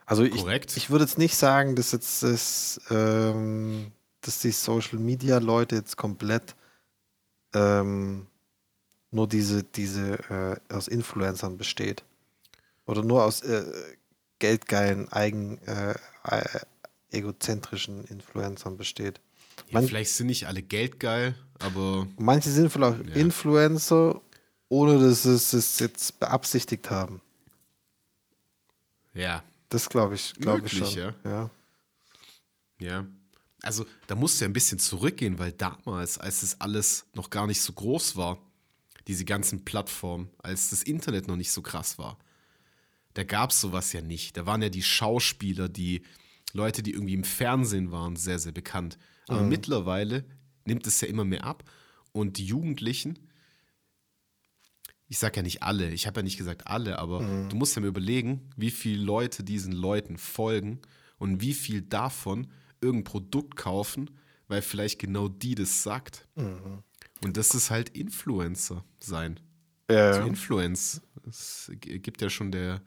[0.05, 0.77] Also ich, Korrekt.
[0.77, 5.97] ich würde jetzt nicht sagen, dass jetzt das, ähm, dass die Social Media Leute jetzt
[5.97, 6.55] komplett
[7.53, 8.27] ähm,
[9.09, 12.03] nur diese, diese äh, aus Influencern besteht.
[12.85, 13.63] Oder nur aus äh,
[14.39, 16.59] geldgeilen, eigen, äh, äh,
[17.11, 19.19] egozentrischen Influencern besteht.
[19.69, 23.15] ja Man- vielleicht sind nicht alle geldgeil, aber Manche sind vielleicht auch Ja.
[23.15, 24.21] Influencer,
[24.71, 27.19] ohne dass sie es jetzt beabsichtigt haben.
[29.13, 30.93] ja, Das glaube ich, glaube ich schon.
[30.97, 31.13] ja.
[31.25, 31.49] ja.
[32.79, 33.05] ja.
[33.61, 37.47] Also da musst du ja ein bisschen zurückgehen, weil damals, als es alles noch gar
[37.47, 38.37] nicht so groß war,
[39.07, 42.17] diese ganzen Plattformen, als das Internet noch nicht so krass war,
[43.13, 44.37] da gab es sowas ja nicht.
[44.37, 46.01] Da waren ja die Schauspieler, die
[46.53, 48.97] Leute, die irgendwie im Fernsehen waren, sehr, sehr bekannt.
[49.27, 50.23] Aber mittlerweile
[50.63, 51.69] nimmt es ja immer mehr ab
[52.13, 53.19] und die Jugendlichen,
[55.11, 57.81] ich sage ja nicht alle, ich habe ja nicht gesagt alle, aber du musst ja
[57.81, 60.79] mal überlegen, wie viele Leute diesen Leuten folgen
[61.17, 62.47] und wie viel davon
[62.79, 64.09] irgendein Produkt kaufen,
[64.47, 66.29] weil vielleicht genau die das sagt.
[66.37, 69.37] Und das ist halt Influencer sein.
[69.89, 70.25] Zu ja.
[70.25, 71.01] Influence.
[71.27, 72.81] Es gibt ja schon der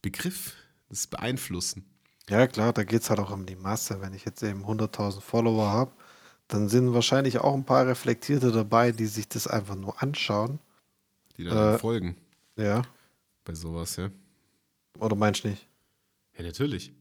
[0.00, 0.54] Begriff
[0.88, 1.84] das beeinflussen.
[2.30, 4.00] Ja, klar, da geht es halt auch um die Masse.
[4.00, 5.92] Wenn ich jetzt eben 100.000 Follower habe,
[6.46, 10.58] dann sind wahrscheinlich auch ein paar Reflektierte dabei, die sich das einfach nur anschauen.
[11.38, 12.16] Die dann Äh, folgen
[12.56, 12.82] Ja.
[13.44, 14.10] bei sowas, ja.
[14.98, 15.66] Oder meinst du nicht?
[16.36, 16.92] Ja, natürlich.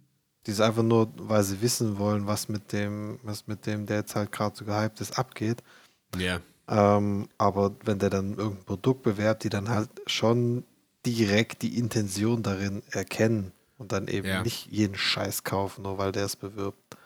[0.46, 3.98] Die es einfach nur, weil sie wissen wollen, was mit dem, was mit dem, der
[3.98, 5.62] jetzt halt gerade so gehypt ist, abgeht.
[6.18, 6.40] Ja.
[6.70, 10.64] Ähm, aber wenn der dann irgendein Produkt bewerbt, die dann halt schon
[11.06, 14.44] direkt die Intention darin erkennen und dann eben Ja.
[14.44, 16.98] nicht jeden Scheiß kaufen, nur weil der es bewirbt.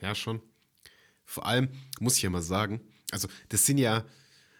[0.00, 0.40] Ja, schon.
[1.24, 1.68] Vor allem
[2.00, 4.04] muss ich ja mal sagen, also das sind ja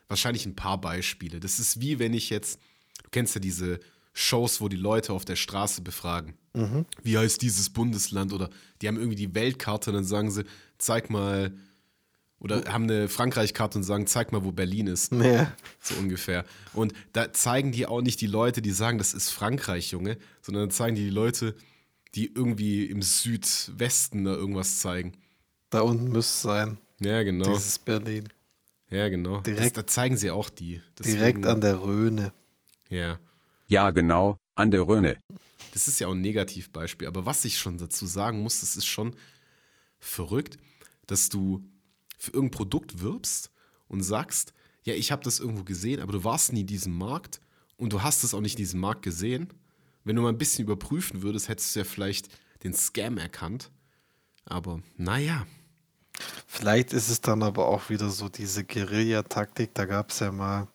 [0.09, 1.41] wahrscheinlich ein paar Beispiele.
[1.41, 2.61] Das ist wie wenn ich jetzt,
[3.03, 3.81] du kennst ja diese
[4.13, 6.35] Shows, wo die Leute auf der Straße befragen.
[7.03, 8.33] Wie heißt dieses Bundesland?
[8.33, 8.49] Oder
[8.81, 10.45] die haben irgendwie die Weltkarte und dann sagen sie,
[10.79, 11.53] zeig mal,
[12.39, 15.13] oder haben eine Frankreich-Karte und sagen, zeig mal, wo Berlin ist.
[15.13, 15.47] Nee.
[15.81, 16.45] So ungefähr.
[16.75, 20.71] Und da zeigen die auch nicht die Leute, die sagen, das ist Frankreich, Junge, sondern
[20.71, 21.57] zeigen die die Leute,
[22.15, 25.15] die irgendwie im Südwesten da irgendwas zeigen.
[25.71, 26.79] Da unten müsste es sein.
[27.01, 27.53] Ja, genau.
[27.53, 28.29] Dieses Berlin.
[28.91, 29.41] Ja, genau.
[29.41, 30.81] direkt- das, da zeigen sie auch die.
[30.99, 32.33] Direkt Deswegen- an der Rhöne.
[32.89, 33.19] Ja.
[33.67, 35.17] Ja genau, an der Rhöne.
[35.73, 37.09] Das ist ja auch ein Negativbeispiel.
[37.09, 39.17] Aber was ich schon dazu sagen muss, das ist schon
[39.99, 40.59] verrückt,
[41.07, 41.65] dass du
[42.19, 43.51] für irgendein Produkt wirbst
[43.89, 44.53] und sagst,
[44.85, 47.41] ja, ich habe das irgendwo gesehen, aber du warst nie in diesem Markt
[47.77, 49.49] und du hast es auch nicht in diesem Markt gesehen.
[50.05, 52.29] Wenn du mal ein bisschen überprüfen würdest, hättest du ja vielleicht
[52.63, 53.71] den Scam erkannt.
[54.45, 55.47] Aber naja,
[56.47, 59.75] Vielleicht ist es dann aber auch wieder so diese Guerilla-Taktik.
[59.75, 60.69] Da gab es ja mal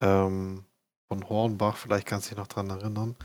[0.00, 0.64] ähm,
[1.08, 3.16] von Hornbach, vielleicht kannst du dich noch dran erinnern.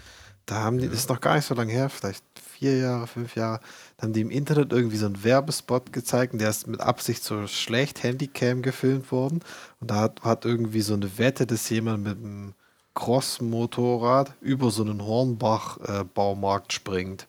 [0.46, 3.36] Da haben die, das ist noch gar nicht so lange her, vielleicht vier Jahre, fünf
[3.36, 3.62] Jahre,
[3.98, 7.24] da haben die im Internet irgendwie so einen Werbespot gezeigt und der ist mit Absicht
[7.24, 9.40] so schlecht Handycam gefilmt worden.
[9.80, 12.54] Und da hat, hat irgendwie so eine Wette, dass jemand mit einem
[12.94, 17.28] Cross-Motorrad über so einen Hornbach-Baumarkt springt.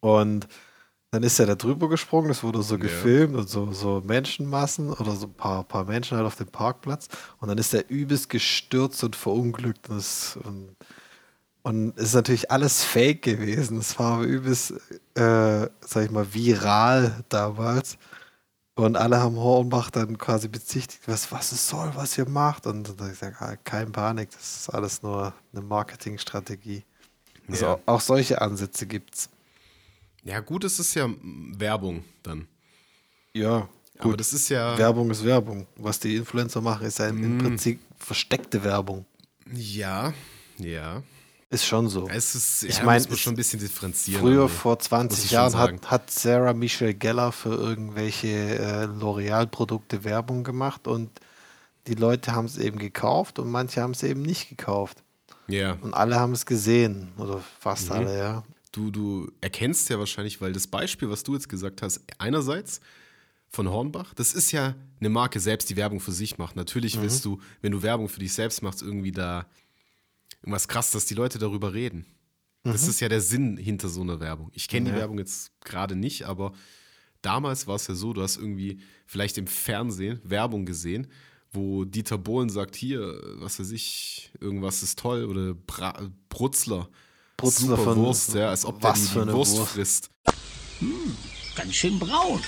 [0.00, 0.48] Und
[1.12, 5.14] dann ist er da drüber gesprungen, es wurde so gefilmt und so, so Menschenmassen oder
[5.14, 7.08] so ein paar, paar Menschen halt auf dem Parkplatz.
[7.38, 9.90] Und dann ist er übelst gestürzt und verunglückt.
[9.90, 10.74] Und, es, und,
[11.64, 13.76] und es ist natürlich alles fake gewesen.
[13.76, 14.70] Es war übelst,
[15.14, 17.98] äh, sag ich mal, viral damals.
[18.74, 22.66] Und alle haben Hornbach dann quasi bezichtigt, was, was es soll, was ihr macht.
[22.66, 26.84] Und dann habe ich gesagt, ah, kein Panik, das ist alles nur eine Marketingstrategie.
[27.48, 27.74] Also Ja.
[27.74, 29.28] auch, auch solche Ansätze gibt's.
[30.24, 32.46] Ja gut, es ist ja mm, Werbung dann.
[33.34, 34.20] Ja, Aber gut.
[34.20, 35.66] das ist ja, Werbung ist Werbung.
[35.76, 39.06] Was die Influencer machen, ist ja im Prinzip versteckte Werbung.
[39.52, 40.12] ja,
[40.58, 41.02] ja.
[41.50, 42.08] Ist schon so.
[42.08, 44.22] Es ist, Ich ja, mein, muss man es- schon ein bisschen differenzieren.
[44.22, 48.28] Früher, aber vor muss 20 ich schon Jahren, hat, hat Sarah Michelle Geller für irgendwelche
[48.58, 51.10] äh, L'Oreal-Produkte Werbung gemacht und
[51.88, 55.02] die Leute haben es eben gekauft und manche haben es eben nicht gekauft.
[55.46, 57.08] Ja, Und alle haben es gesehen.
[57.18, 57.92] Oder fast Mhm.
[57.96, 58.42] alle, ja.
[58.72, 62.80] Du, du erkennst ja wahrscheinlich, weil das Beispiel, was du jetzt gesagt hast, einerseits
[63.48, 66.56] von Hornbach, das ist ja eine Marke selbst, die Werbung für sich macht.
[66.56, 67.02] Natürlich Mhm.
[67.02, 69.46] willst du, wenn du Werbung für dich selbst machst, irgendwie da
[70.42, 72.06] irgendwas krass, dass die Leute darüber reden.
[72.64, 74.50] Das ist ja der Sinn hinter so einer Werbung.
[74.54, 74.96] Ich kenne die Mhm.
[74.96, 75.00] Ja.
[75.02, 76.52] Werbung jetzt gerade nicht, aber
[77.20, 81.08] damals war es ja so, du hast irgendwie vielleicht im Fernsehen Werbung gesehen,
[81.52, 86.88] wo Dieter Bohlen sagt, hier, was weiß ich, irgendwas ist toll oder Bra Brutzler.
[87.42, 89.72] Brutzler Super von- Wurst, ja, als ob der was die, für die eine Wurst, Wurst.
[89.72, 90.10] frisst.
[91.56, 92.40] Ganz schön braun.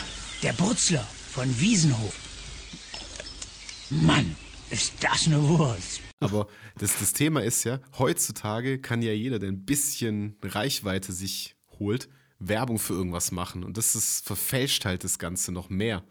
[0.43, 2.15] Der Brutzler von Wiesenhof.
[3.91, 4.37] Mann,
[4.71, 6.01] ist das eine Wurst.
[6.21, 6.47] Aber
[6.79, 12.09] das, das Thema ist ja, heutzutage kann ja jeder, der ein bisschen Reichweite sich holt,
[12.39, 13.63] Werbung für irgendwas machen.
[13.65, 16.03] Und das ist, verfälscht halt das Ganze noch mehr.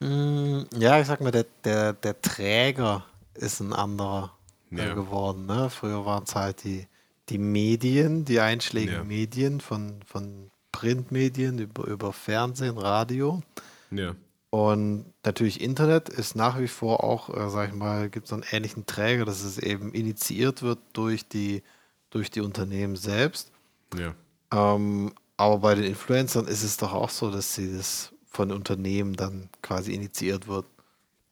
[0.00, 4.36] Ja, ich sag mal, der, der, der Träger ist ein anderer
[4.70, 4.94] Ja.
[4.94, 5.46] geworden.
[5.46, 5.70] Ne?
[5.70, 6.86] Früher waren es halt die,
[7.28, 9.04] die Medien, die einschlägigen Ja.
[9.04, 13.42] Medien von, von Printmedien über, über Fernsehen, Radio.
[13.90, 14.14] Ja.
[14.50, 18.44] Und natürlich Internet ist nach wie vor auch, äh, sag ich mal, gibt es einen
[18.50, 21.62] ähnlichen Träger, dass es eben initiiert wird durch die,
[22.10, 23.50] durch die Unternehmen selbst.
[23.98, 24.14] Ja.
[24.52, 29.14] Ähm, aber bei den Influencern ist es doch auch so, dass sie das von Unternehmen
[29.14, 30.66] dann quasi initiiert wird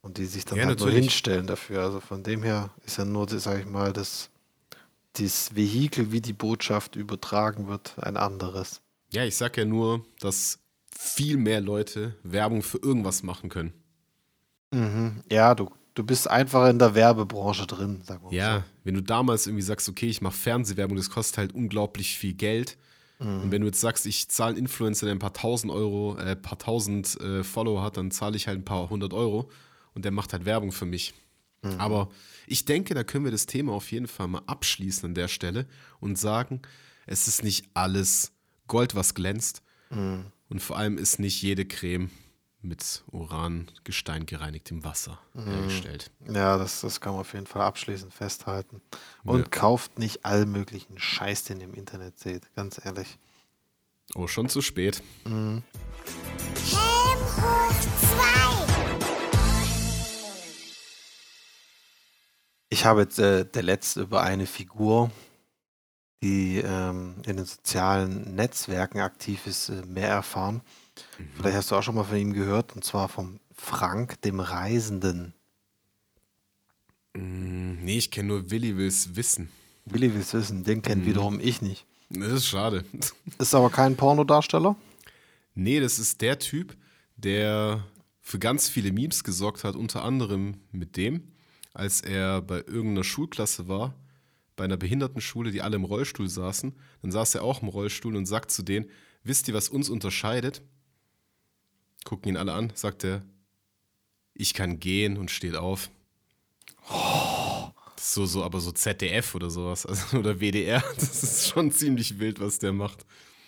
[0.01, 1.83] und die sich dann Ja, halt nur hinstellen dafür.
[1.83, 4.29] Also von dem her ist ja nur, sag ich mal, das,
[5.19, 8.81] das Vehikel, wie die Botschaft übertragen wird, ein anderes.
[9.11, 10.59] Ja, ich sag ja nur, dass
[10.91, 13.73] viel mehr Leute Werbung für irgendwas machen können.
[15.31, 19.01] Ja, du, du bist einfach in der Werbebranche drin, sagen wir mal Ja, wenn du
[19.01, 22.77] damals irgendwie sagst, okay, ich mache Fernsehwerbung, das kostet halt unglaublich viel Geld.
[23.17, 26.35] Und wenn du jetzt sagst, ich zahle einen Influencer, der ein paar tausend Euro, äh,
[26.35, 29.49] paar tausend äh, Follower hat, dann zahle ich halt ein paar hundert Euro
[29.93, 31.13] und der macht halt Werbung für mich.
[31.79, 32.09] Aber
[32.47, 35.65] ich denke, da können wir das Thema auf jeden Fall mal abschließen an der Stelle
[35.99, 36.61] und sagen,
[37.07, 38.31] es ist nicht alles
[38.67, 39.61] Gold, was glänzt.
[39.89, 40.25] Mhm.
[40.49, 42.09] Und vor allem ist nicht jede Creme
[42.61, 45.45] mit Urangestein gereinigtem Wasser Mhm.
[45.51, 46.11] hergestellt.
[46.27, 48.81] Ja, das, das kann man auf jeden Fall abschließend festhalten.
[49.23, 49.47] Und Ja.
[49.49, 53.19] kauft nicht all möglichen Scheiß, den ihr im Internet seht, ganz ehrlich.
[54.15, 55.01] Oh, schon zu spät.
[55.25, 55.63] Helm
[56.71, 58.44] hoch 2.
[62.75, 65.09] Ich habe jetzt äh, der letzte über eine Figur,
[66.21, 70.59] die ähm, in den sozialen Netzwerken aktiv ist, äh, mehr erfahren.
[71.37, 75.33] Vielleicht hast du auch schon mal von ihm gehört, und zwar vom Frank, dem Reisenden.
[77.15, 79.47] Hm, Nee, ich kenne nur Willi will's wissen.
[79.85, 81.85] Willi will's wissen, den kennt wiederum ich nicht.
[82.09, 82.83] Das ist schade.
[83.39, 84.75] Ist aber kein Pornodarsteller?
[85.53, 86.75] Nee, das ist der Typ,
[87.15, 87.85] der
[88.19, 91.31] für ganz viele Memes gesorgt hat, unter anderem mit dem,
[91.75, 93.93] als er bei irgendeiner Schulklasse war,
[94.55, 98.25] bei einer Behindertenschule, die alle im Rollstuhl saßen, dann saß er auch im Rollstuhl und
[98.25, 98.89] sagt zu denen,
[99.23, 100.61] wisst ihr, was uns unterscheidet?
[102.05, 103.23] Gucken ihn alle an, sagt er,
[104.33, 105.89] ich kann gehen und steht auf.
[107.97, 112.19] Ist so, so, aber so ZDF oder sowas, also, oder WDR, das ist schon ziemlich
[112.19, 113.05] wild, was der macht.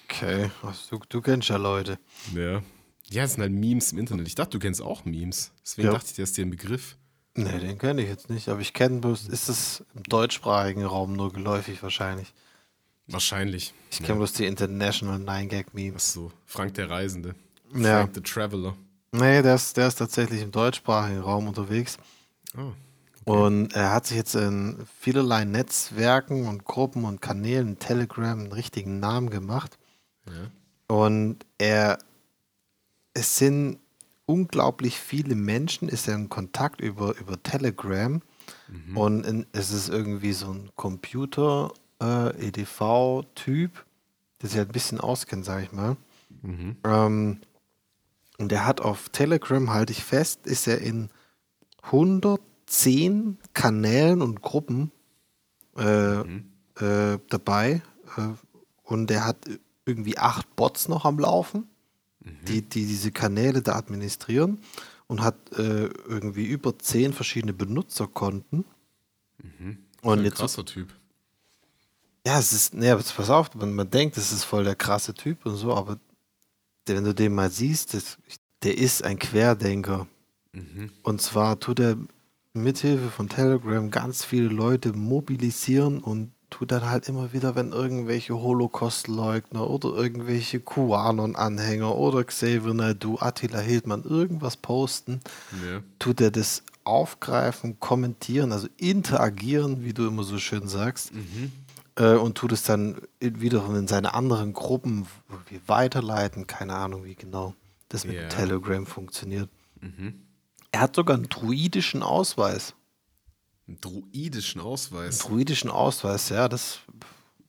[0.10, 0.50] Okay,
[0.90, 2.00] du, du kennst ja Leute.
[2.34, 2.64] Ja.
[3.10, 4.28] Ja, das sind halt Memes im Internet.
[4.28, 5.52] Ich dachte, du kennst auch Memes.
[5.64, 5.94] Deswegen Ja.
[5.94, 6.98] dachte ich, der ist dir ein Begriff.
[7.38, 11.14] Nee, den kenne ich jetzt nicht, aber ich kenne bloß, ist es im deutschsprachigen Raum
[11.14, 12.34] nur geläufig wahrscheinlich.
[13.08, 13.74] Wahrscheinlich.
[13.92, 16.14] Ich kenne bloß die International 9-Gag-Memes.
[16.14, 17.36] So, Frank der Reisende.
[17.74, 18.02] Ja.
[18.02, 18.76] Frank the Traveler.
[19.12, 21.98] Nee, der ist, der ist tatsächlich im deutschsprachigen Raum unterwegs.
[22.58, 22.74] Oh.
[23.32, 29.00] Und er hat sich jetzt in vielerlei Netzwerken und Gruppen und Kanälen, Telegram, einen richtigen
[29.00, 29.78] Namen gemacht.
[30.26, 30.96] Ja.
[30.96, 32.00] Und er,
[33.14, 33.80] es sind
[34.28, 38.22] unglaublich viele Menschen, ist er in Kontakt über, über Telegram.
[38.96, 43.86] Und in, es ist irgendwie so ein Computer, äh, EDV-Typ,
[44.42, 45.98] der sich halt ein bisschen auskennt, sag ich mal.
[46.84, 47.40] Ähm,
[48.38, 51.10] und er hat auf Telegram, halte ich fest, ist er in
[51.84, 54.92] 110 Kanälen und Gruppen
[55.78, 57.82] äh, äh, dabei.
[58.18, 58.30] Äh,
[58.84, 59.38] und er hat
[59.86, 61.68] irgendwie acht Bots noch am Laufen,
[62.48, 64.60] die, die diese Kanäle da administrieren
[65.08, 68.66] und hat äh, irgendwie über zehn verschiedene Benutzerkonten.
[70.02, 70.94] Und Ein jetzt krasser Typ.
[72.26, 74.76] ja, es ist, ne, aber jetzt pass auf, man, man denkt, das ist voll der
[74.76, 76.00] krasse Typ und so, aber
[76.86, 78.18] wenn du den mal siehst, das,
[78.64, 80.08] der ist ein Querdenker.
[81.04, 81.98] Und zwar tut er
[82.54, 88.34] mithilfe von Telegram ganz viele Leute mobilisieren und tut dann halt immer wieder, wenn irgendwelche
[88.36, 95.20] Holocaust-Leugner oder irgendwelche QAnon-Anhänger oder Xavier Naidoo, Attila Hildmann irgendwas posten,
[95.66, 95.82] Ja.
[96.00, 101.12] tut er das aufgreifen, kommentieren, also interagieren, wie du immer so schön sagst,
[101.96, 106.48] äh, und tut es dann wiederum in seine anderen Gruppen irgendwie weiterleiten.
[106.48, 107.54] Keine Ahnung, wie genau
[107.90, 108.30] das mit Ja.
[108.30, 109.50] Telegram funktioniert.
[110.72, 112.74] Er hat sogar einen druidischen Ausweis.
[113.68, 115.20] Einen druidischen Ausweis.
[115.20, 116.80] Druidischen Ausweis, ja, das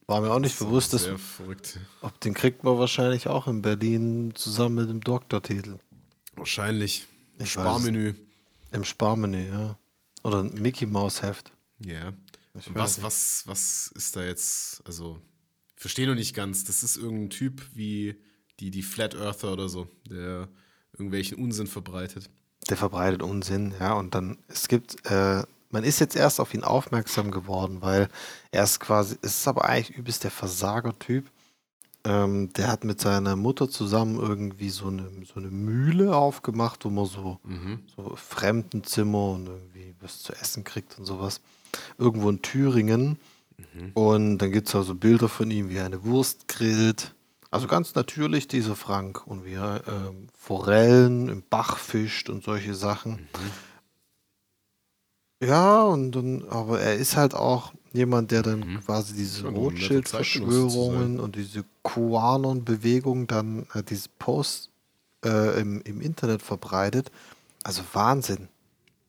[0.07, 0.93] war mir auch nicht bewusst.
[0.93, 1.79] Das, Sehr verrückt.
[2.01, 5.79] ob den kriegt man wahrscheinlich auch in Berlin zusammen mit dem Doktortitel.
[6.35, 7.07] Wahrscheinlich.
[7.39, 8.15] Ich Sparmenü.
[8.73, 9.79] Im Sparmenü, ja.
[10.25, 11.53] Oder ein Mickey Maus Heft.
[11.79, 12.13] Ja.
[12.55, 15.21] Weiß was, was, was ist da jetzt, also,
[15.77, 16.65] verstehe noch nicht ganz.
[16.65, 18.17] Das ist irgendein Typ wie
[18.59, 20.49] die, die Flat Earther oder so, der
[20.93, 22.29] irgendwelchen Unsinn verbreitet.
[22.69, 23.93] Der verbreitet Unsinn, ja.
[23.93, 28.09] Und dann, es gibt, äh, man ist jetzt erst auf ihn aufmerksam geworden, weil
[28.51, 31.31] er ist quasi, es ist aber eigentlich übelst der Versager-Typ.
[32.05, 36.91] Ähm, der hat mit seiner Mutter zusammen irgendwie so eine, so eine Mühle aufgemacht, wo
[36.91, 37.39] man so,
[37.97, 41.41] so Fremdenzimmer und irgendwie was zu essen kriegt und sowas.
[41.99, 43.19] Irgendwo in Thüringen.
[43.95, 47.15] Und dann gibt es also Bilder von ihm, wie er eine Wurst grillt.
[47.51, 52.75] Also ganz natürlich dieser Frank und wie er ähm, Forellen im Bach fischt und solche
[52.75, 53.29] Sachen.
[55.42, 61.37] Ja, und dann, aber er ist halt auch jemand, der dann quasi diese Rothschild-Verschwörungen und
[61.37, 64.70] diese QAnon-Bewegung dann äh, diese Posts
[65.24, 67.11] äh, im, im Internet verbreitet.
[67.62, 68.48] Also Wahnsinn.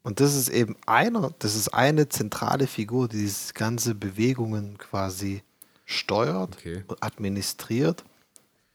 [0.04, 5.44] Und das ist eben einer, das ist eine zentrale Figur, die diese ganze Bewegungen quasi
[5.86, 6.84] steuert Okay.
[6.88, 8.04] und administriert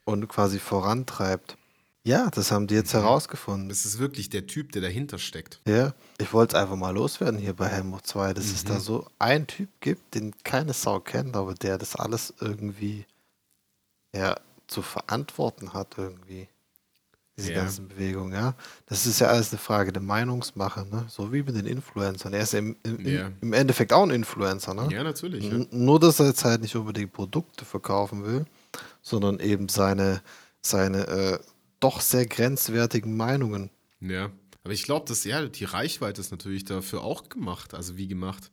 [0.04, 1.56] und quasi vorantreibt.
[2.04, 2.98] Ja, das haben die jetzt Mhm.
[2.98, 3.68] herausgefunden.
[3.70, 5.60] Das ist wirklich der Typ, der dahinter steckt.
[5.66, 9.06] Ja, ich wollte es einfach mal loswerden hier bei Helmut 2, dass es da so
[9.18, 13.04] einen Typ gibt, den keine Sau kennt, aber der das alles irgendwie
[14.14, 14.36] ja,
[14.68, 16.48] zu verantworten hat irgendwie.
[17.36, 17.62] diese Ja.
[17.64, 18.54] ganzen Bewegungen, ja.
[18.86, 21.06] Das ist ja alles eine Frage der Meinungsmache, ne?
[21.08, 22.32] So wie mit den Influencern.
[22.32, 23.32] Er ist ja im, im, Ja.
[23.40, 24.88] im Endeffekt auch ein Influencer, ne?
[24.92, 25.42] Ja, natürlich.
[25.44, 25.66] Ja.
[25.72, 28.44] Nur, dass er jetzt halt nicht unbedingt Produkte verkaufen will,
[29.02, 30.22] sondern eben seine,
[30.62, 31.38] seine äh,
[31.80, 33.68] doch sehr grenzwertigen Meinungen.
[33.98, 34.30] Ja,
[34.64, 37.74] aber ich glaube, dass ja, die Reichweite ist natürlich dafür auch gemacht.
[37.74, 38.50] Also wie gemacht,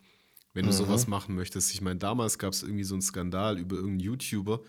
[0.53, 1.73] wenn du sowas machen möchtest.
[1.73, 4.61] Ich meine, damals gab es irgendwie so einen Skandal über irgendeinen YouTuber,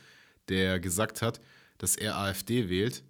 [0.48, 1.40] der gesagt hat,
[1.78, 3.02] dass er AfD wählt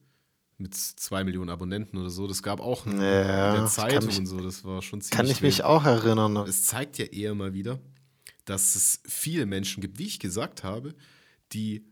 [0.56, 2.26] mit zwei Millionen Abonnenten oder so.
[2.26, 4.40] Das gab auch in Ja, der Zeitung mich- und so.
[4.40, 5.16] Das war schon ziemlich.
[5.16, 6.32] Kann ich mich auch erinnern.
[6.32, 6.44] Ne?
[6.48, 7.80] Es zeigt ja eher mal wieder,
[8.46, 10.94] dass es viele Menschen gibt, wie ich gesagt habe,
[11.52, 11.84] die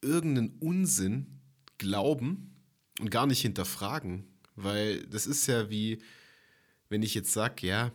[0.00, 1.40] irgendeinen Unsinn
[1.76, 2.54] glauben
[2.98, 4.31] und gar nicht hinterfragen.
[4.56, 5.98] Weil das ist ja wie,
[6.88, 7.92] wenn ich jetzt sage, ja,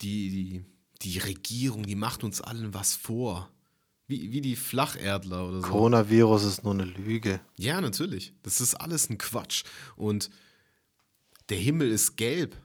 [0.00, 0.64] die, die,
[1.02, 3.50] die Regierung, die macht uns allen was vor.
[4.06, 5.68] Wie, wie die Flacherdler oder so.
[5.68, 7.40] Coronavirus ist nur eine Lüge.
[7.58, 8.32] Ja, natürlich.
[8.42, 9.64] Das ist alles ein Quatsch.
[9.96, 10.30] Und
[11.50, 12.56] der Himmel ist gelb.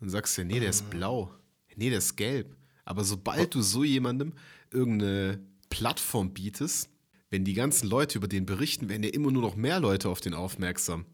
[0.00, 1.32] Dann sagst du, nee, der ist blau.
[1.76, 2.56] Nee, der ist gelb.
[2.84, 4.34] Aber sobald du so jemandem
[4.70, 6.90] irgendeine Plattform bietest,
[7.30, 10.20] wenn die ganzen Leute über den berichten, werden ja immer nur noch mehr Leute auf
[10.20, 11.06] den aufmerksam.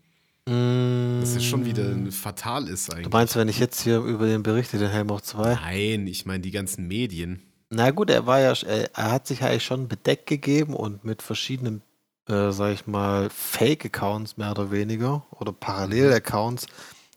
[0.47, 3.13] Das ist schon wieder fatal ist Du eigentlich.
[3.13, 5.55] meinst, wenn ich jetzt hier über den berichte, den Helm hoch 2?
[5.55, 7.43] Nein, ich meine die ganzen Medien.
[7.71, 11.81] Na gut, er war ja, er, hat sich eigentlich schon bedeckt gegeben und mit verschiedenen,
[12.29, 16.67] äh, sag ich mal, Fake-Accounts mehr oder weniger oder Parallel-Accounts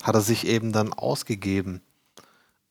[0.01, 1.81] hat er sich eben dann ausgegeben.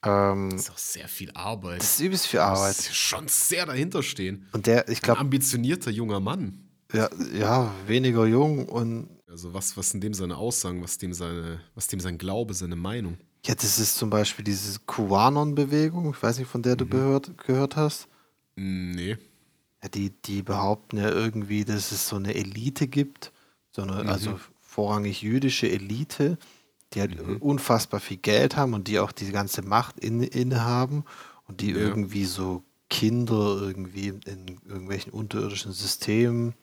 [0.02, 1.80] Ähm, Das ist auch sehr viel Arbeit.
[1.80, 2.76] das ist übelst viel Arbeit.
[2.76, 4.46] muss schon sehr dahinter stehen.
[4.52, 6.60] Und der, ich Ein glaube, ambitionierter junger Mann.
[6.94, 11.60] ja, ja, weniger jung und Also was, was sind dem seine Aussagen, was dem seine,
[11.74, 13.18] was dem sein Glaube, seine Meinung?
[13.44, 17.76] ja, das ist zum Beispiel diese QAnon-Bewegung, ich weiß nicht, von der du gehört, gehört
[17.76, 18.08] hast.
[18.54, 19.18] Nee.
[19.82, 23.30] Ja, die, die behaupten ja irgendwie, dass es so eine Elite gibt,
[23.72, 26.38] so eine, also vorrangig jüdische Elite,
[26.94, 31.04] die halt unfassbar viel Geld haben und die auch die ganze Macht in, innehaben
[31.46, 31.76] und die Ja.
[31.76, 36.54] irgendwie so Kinder irgendwie in irgendwelchen unterirdischen Systemen,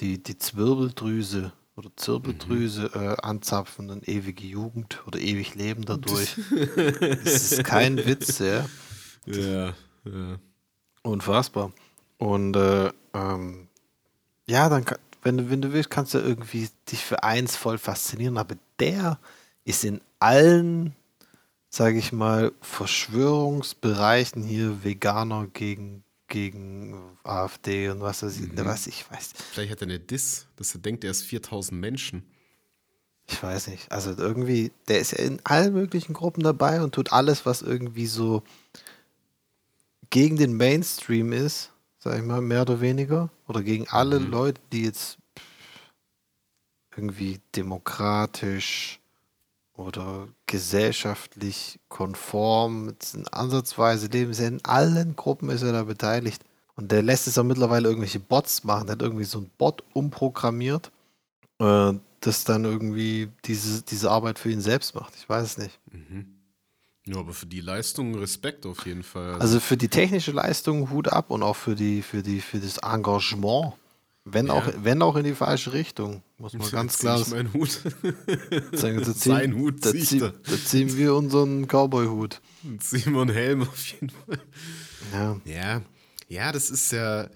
[0.00, 6.36] die die Zwirbeldrüse oder Zirbeldrüse äh, anzapfen und ewige Jugend oder ewig Leben dadurch.
[6.76, 8.66] das ist kein Witz, ja.
[9.26, 10.38] Ja, ja.
[11.02, 11.72] Unfassbar.
[12.18, 13.68] Und äh, ähm,
[14.46, 14.84] ja, dann,
[15.22, 19.18] wenn du, wenn du willst, kannst du irgendwie dich für eins voll faszinieren, aber der
[19.64, 20.94] ist in allen,
[21.68, 29.10] sage ich mal, Verschwörungsbereichen hier Veganer gegen, gegen AfD und was weiß ich, was ich
[29.10, 29.32] weiß.
[29.52, 32.24] Vielleicht hat er eine Diss, dass er denkt, er ist 4000 Menschen.
[33.28, 33.90] Ich weiß nicht.
[33.90, 38.06] Also irgendwie, der ist ja in allen möglichen Gruppen dabei und tut alles, was irgendwie
[38.06, 38.42] so
[40.10, 43.30] gegen den Mainstream ist, sag ich mal, mehr oder weniger.
[43.48, 45.18] Oder gegen alle Leute, die jetzt
[46.96, 49.00] irgendwie demokratisch
[49.76, 52.94] oder gesellschaftlich konform
[53.30, 54.30] ansatzweise leben.
[54.30, 56.42] Ist ja in allen Gruppen ist er da beteiligt.
[56.76, 58.86] Und der lässt es auch mittlerweile irgendwelche Bots machen.
[58.86, 60.90] Der hat irgendwie so ein Bot umprogrammiert,
[61.58, 65.14] äh, das dann irgendwie diese, diese Arbeit für ihn selbst macht.
[65.16, 65.78] Ich weiß es nicht.
[67.06, 69.36] Ja, aber für die Leistung Respekt auf jeden Fall.
[69.36, 72.78] Also für die technische Leistung Hut ab und auch für die, für die, für das
[72.78, 73.74] Engagement.
[74.28, 74.54] Wenn, Ja.
[74.54, 77.70] auch, wenn auch in die falsche Richtung, muss man ganz klar meinen Hut.
[78.72, 79.00] sagen.
[79.04, 80.32] Da Sein Hut da, zieh da.
[80.42, 82.40] da ziehen wir unseren Cowboy-Hut.
[82.80, 84.38] Simon Helm auf jeden Fall.
[85.12, 85.40] Ja.
[85.44, 85.82] Ja,
[86.28, 87.28] ja, das ist ja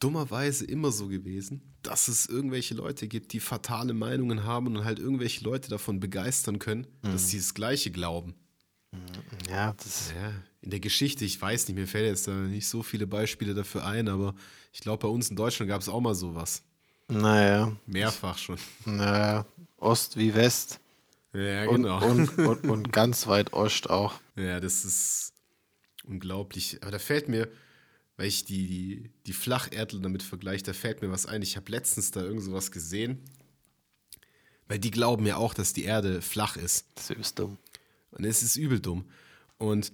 [0.00, 4.98] dummerweise immer so gewesen, dass es irgendwelche Leute gibt, die fatale Meinungen haben und halt
[4.98, 8.34] irgendwelche Leute davon begeistern können, dass sie das Gleiche glauben.
[9.50, 10.32] ja, das Ja,
[10.64, 13.84] in der Geschichte, ich weiß nicht, mir fällt jetzt da nicht so viele Beispiele dafür
[13.84, 14.34] ein, aber
[14.72, 16.62] ich glaube, bei uns in Deutschland gab es auch mal sowas.
[17.08, 18.56] naja, Mehrfach schon.
[18.86, 19.44] naja,
[19.76, 20.80] Ost wie West.
[21.34, 22.02] Ja, Und, genau.
[22.02, 24.14] und, und, und ganz weit Ost auch.
[24.36, 25.34] Ja, das ist
[26.04, 26.78] unglaublich.
[26.80, 27.46] Aber da fällt mir,
[28.16, 31.42] weil ich die, die, die Flacherdler damit vergleiche, da fällt mir was ein.
[31.42, 33.18] Ich habe letztens da irgend sowas gesehen.
[34.66, 36.86] Weil die glauben ja auch, dass die Erde flach ist.
[36.94, 37.58] Das ist dumm.
[38.12, 39.04] Und es ist übel dumm.
[39.58, 39.92] Und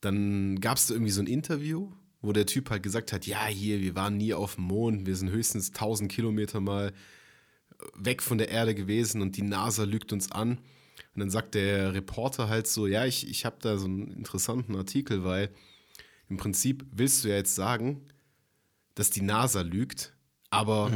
[0.00, 1.92] dann gab es da irgendwie so ein Interview,
[2.22, 5.16] wo der Typ halt gesagt hat, ja, hier, wir waren nie auf dem Mond, wir
[5.16, 6.92] sind höchstens 1000 Kilometer mal
[7.94, 10.58] weg von der Erde gewesen und die NASA lügt uns an.
[11.14, 14.76] Und dann sagt der Reporter halt so, ja, ich, ich habe da so einen interessanten
[14.76, 15.50] Artikel, weil
[16.28, 18.02] im Prinzip willst du ja jetzt sagen,
[18.94, 20.14] dass die NASA lügt,
[20.50, 20.90] aber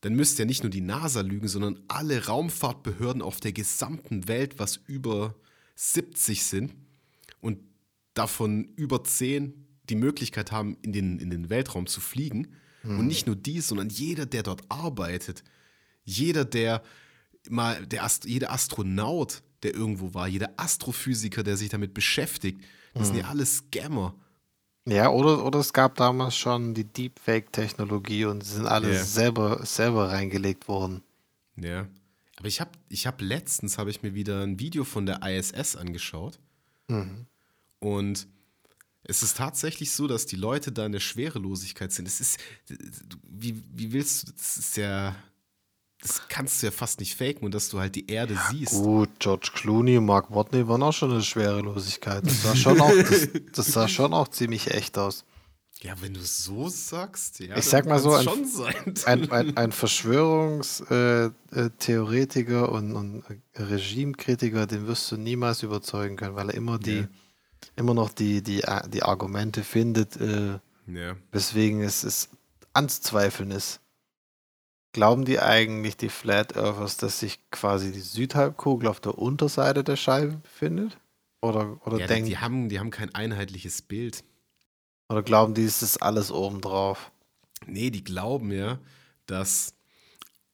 [0.00, 4.58] dann müsste ja nicht nur die NASA lügen, sondern alle Raumfahrtbehörden auf der gesamten Welt,
[4.58, 5.34] was über
[5.76, 6.74] 70 sind
[7.40, 7.58] und
[8.14, 12.54] davon über 10 die Möglichkeit haben, in den, in den Weltraum zu fliegen.
[12.82, 15.44] Und nicht nur die, sondern jeder, der dort arbeitet,
[16.02, 16.82] jeder, der
[17.50, 22.62] mal der Ast jeder Astronaut, der irgendwo war, jeder Astrophysiker, der sich damit beschäftigt,
[22.94, 24.14] das sind ja alles Scammer.
[24.88, 29.04] Ja, oder, oder es gab damals schon die Deepfake-Technologie und sie sind alle Ja.
[29.04, 31.02] selber, selber reingelegt worden.
[31.56, 31.86] Ja.
[32.38, 35.76] Aber ich habe ich hab letztens habe ich mir wieder ein Video von der ISS
[35.76, 36.38] angeschaut.
[37.80, 38.28] Und
[39.02, 42.06] es ist tatsächlich so, dass die Leute da in der Schwerelosigkeit sind.
[42.06, 42.38] Es ist,
[43.28, 45.16] wie, wie willst du, das ist ja,
[46.02, 48.72] das kannst du ja fast nicht faken und dass du halt die Erde siehst.
[48.72, 52.24] Gut, George Clooney und Mark Watney waren auch schon eine Schwerelosigkeit.
[52.26, 55.24] Das sah schon auch, das, das sah schon auch ziemlich echt aus.
[55.82, 57.56] Ja, wenn du es so sagst, ja.
[57.56, 58.94] Ich sag mal so, ein- schon sein.
[59.06, 63.24] Ein, ein, ein Verschwörungstheoretiker äh, Theoretiker und, und
[63.56, 67.08] Regimekritiker, den wirst du niemals überzeugen können, weil er immer die, Ja.
[67.80, 71.16] Immer noch die, die, die Argumente findet, äh, ja.
[71.32, 72.28] weswegen es, es
[72.72, 73.80] anzweifeln ist.
[74.92, 79.96] Glauben die eigentlich, die Flat Earthers, dass sich quasi die Südhalbkugel auf der Unterseite der
[79.96, 80.98] Scheibe befindet?
[81.40, 84.24] Oder, oder, ja denken, die, haben, die haben kein einheitliches Bild.
[85.08, 87.12] oder glauben die, es ist alles oben drauf?
[87.66, 88.78] Nee, die glauben ja,
[89.26, 89.74] dass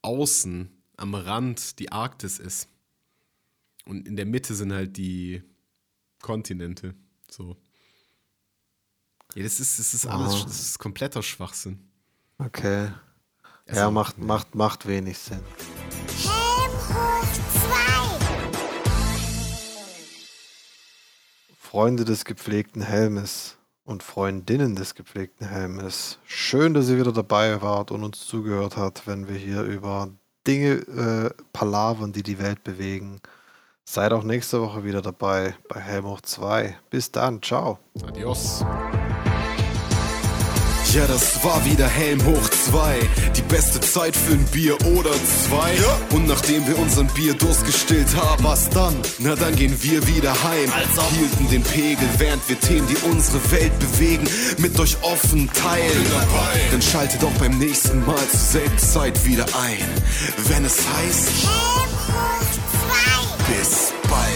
[0.02, 2.68] außen am Rand die Arktis ist.
[3.84, 5.42] Und in der Mitte sind halt die
[6.20, 6.94] Kontinente.
[7.30, 7.56] So.
[9.34, 10.44] Ja, das ist, das ist alles, Ah.
[10.44, 11.78] das ist kompletter Schwachsinn.
[12.38, 12.90] Okay.
[13.66, 15.40] Also, ja, macht, macht, macht wenig Sinn.
[16.22, 19.06] Helm hoch 2.
[21.58, 26.18] Freunde des gepflegten Helmes und Freundinnen des gepflegten Helmes.
[26.24, 30.08] Schön, dass ihr wieder dabei wart und uns zugehört habt, wenn wir hier über
[30.46, 33.20] Dinge äh, palavern, die die Welt bewegen.
[33.88, 36.76] Seid auch nächste Woche wieder dabei bei Helm hoch 2.
[36.90, 37.78] Bis dann, ciao.
[38.06, 38.64] Adios.
[40.92, 42.98] Ja, das war wieder Helm hoch 2.
[43.36, 45.74] Die beste Zeit für ein Bier oder zwei.
[46.14, 48.94] Und nachdem wir unseren Bierdurst gestillt haben, was dann?
[49.18, 50.72] Na, dann gehen wir wieder heim.
[51.10, 54.28] Hielten den Pegel, während wir Themen, die unsere Welt bewegen,
[54.58, 56.06] mit euch offen teilen.
[56.72, 59.86] Dann schaltet auch beim nächsten Mal zur selben Zeit wieder ein.
[60.48, 62.35] Wenn es heißt.
[63.48, 64.35] This fight.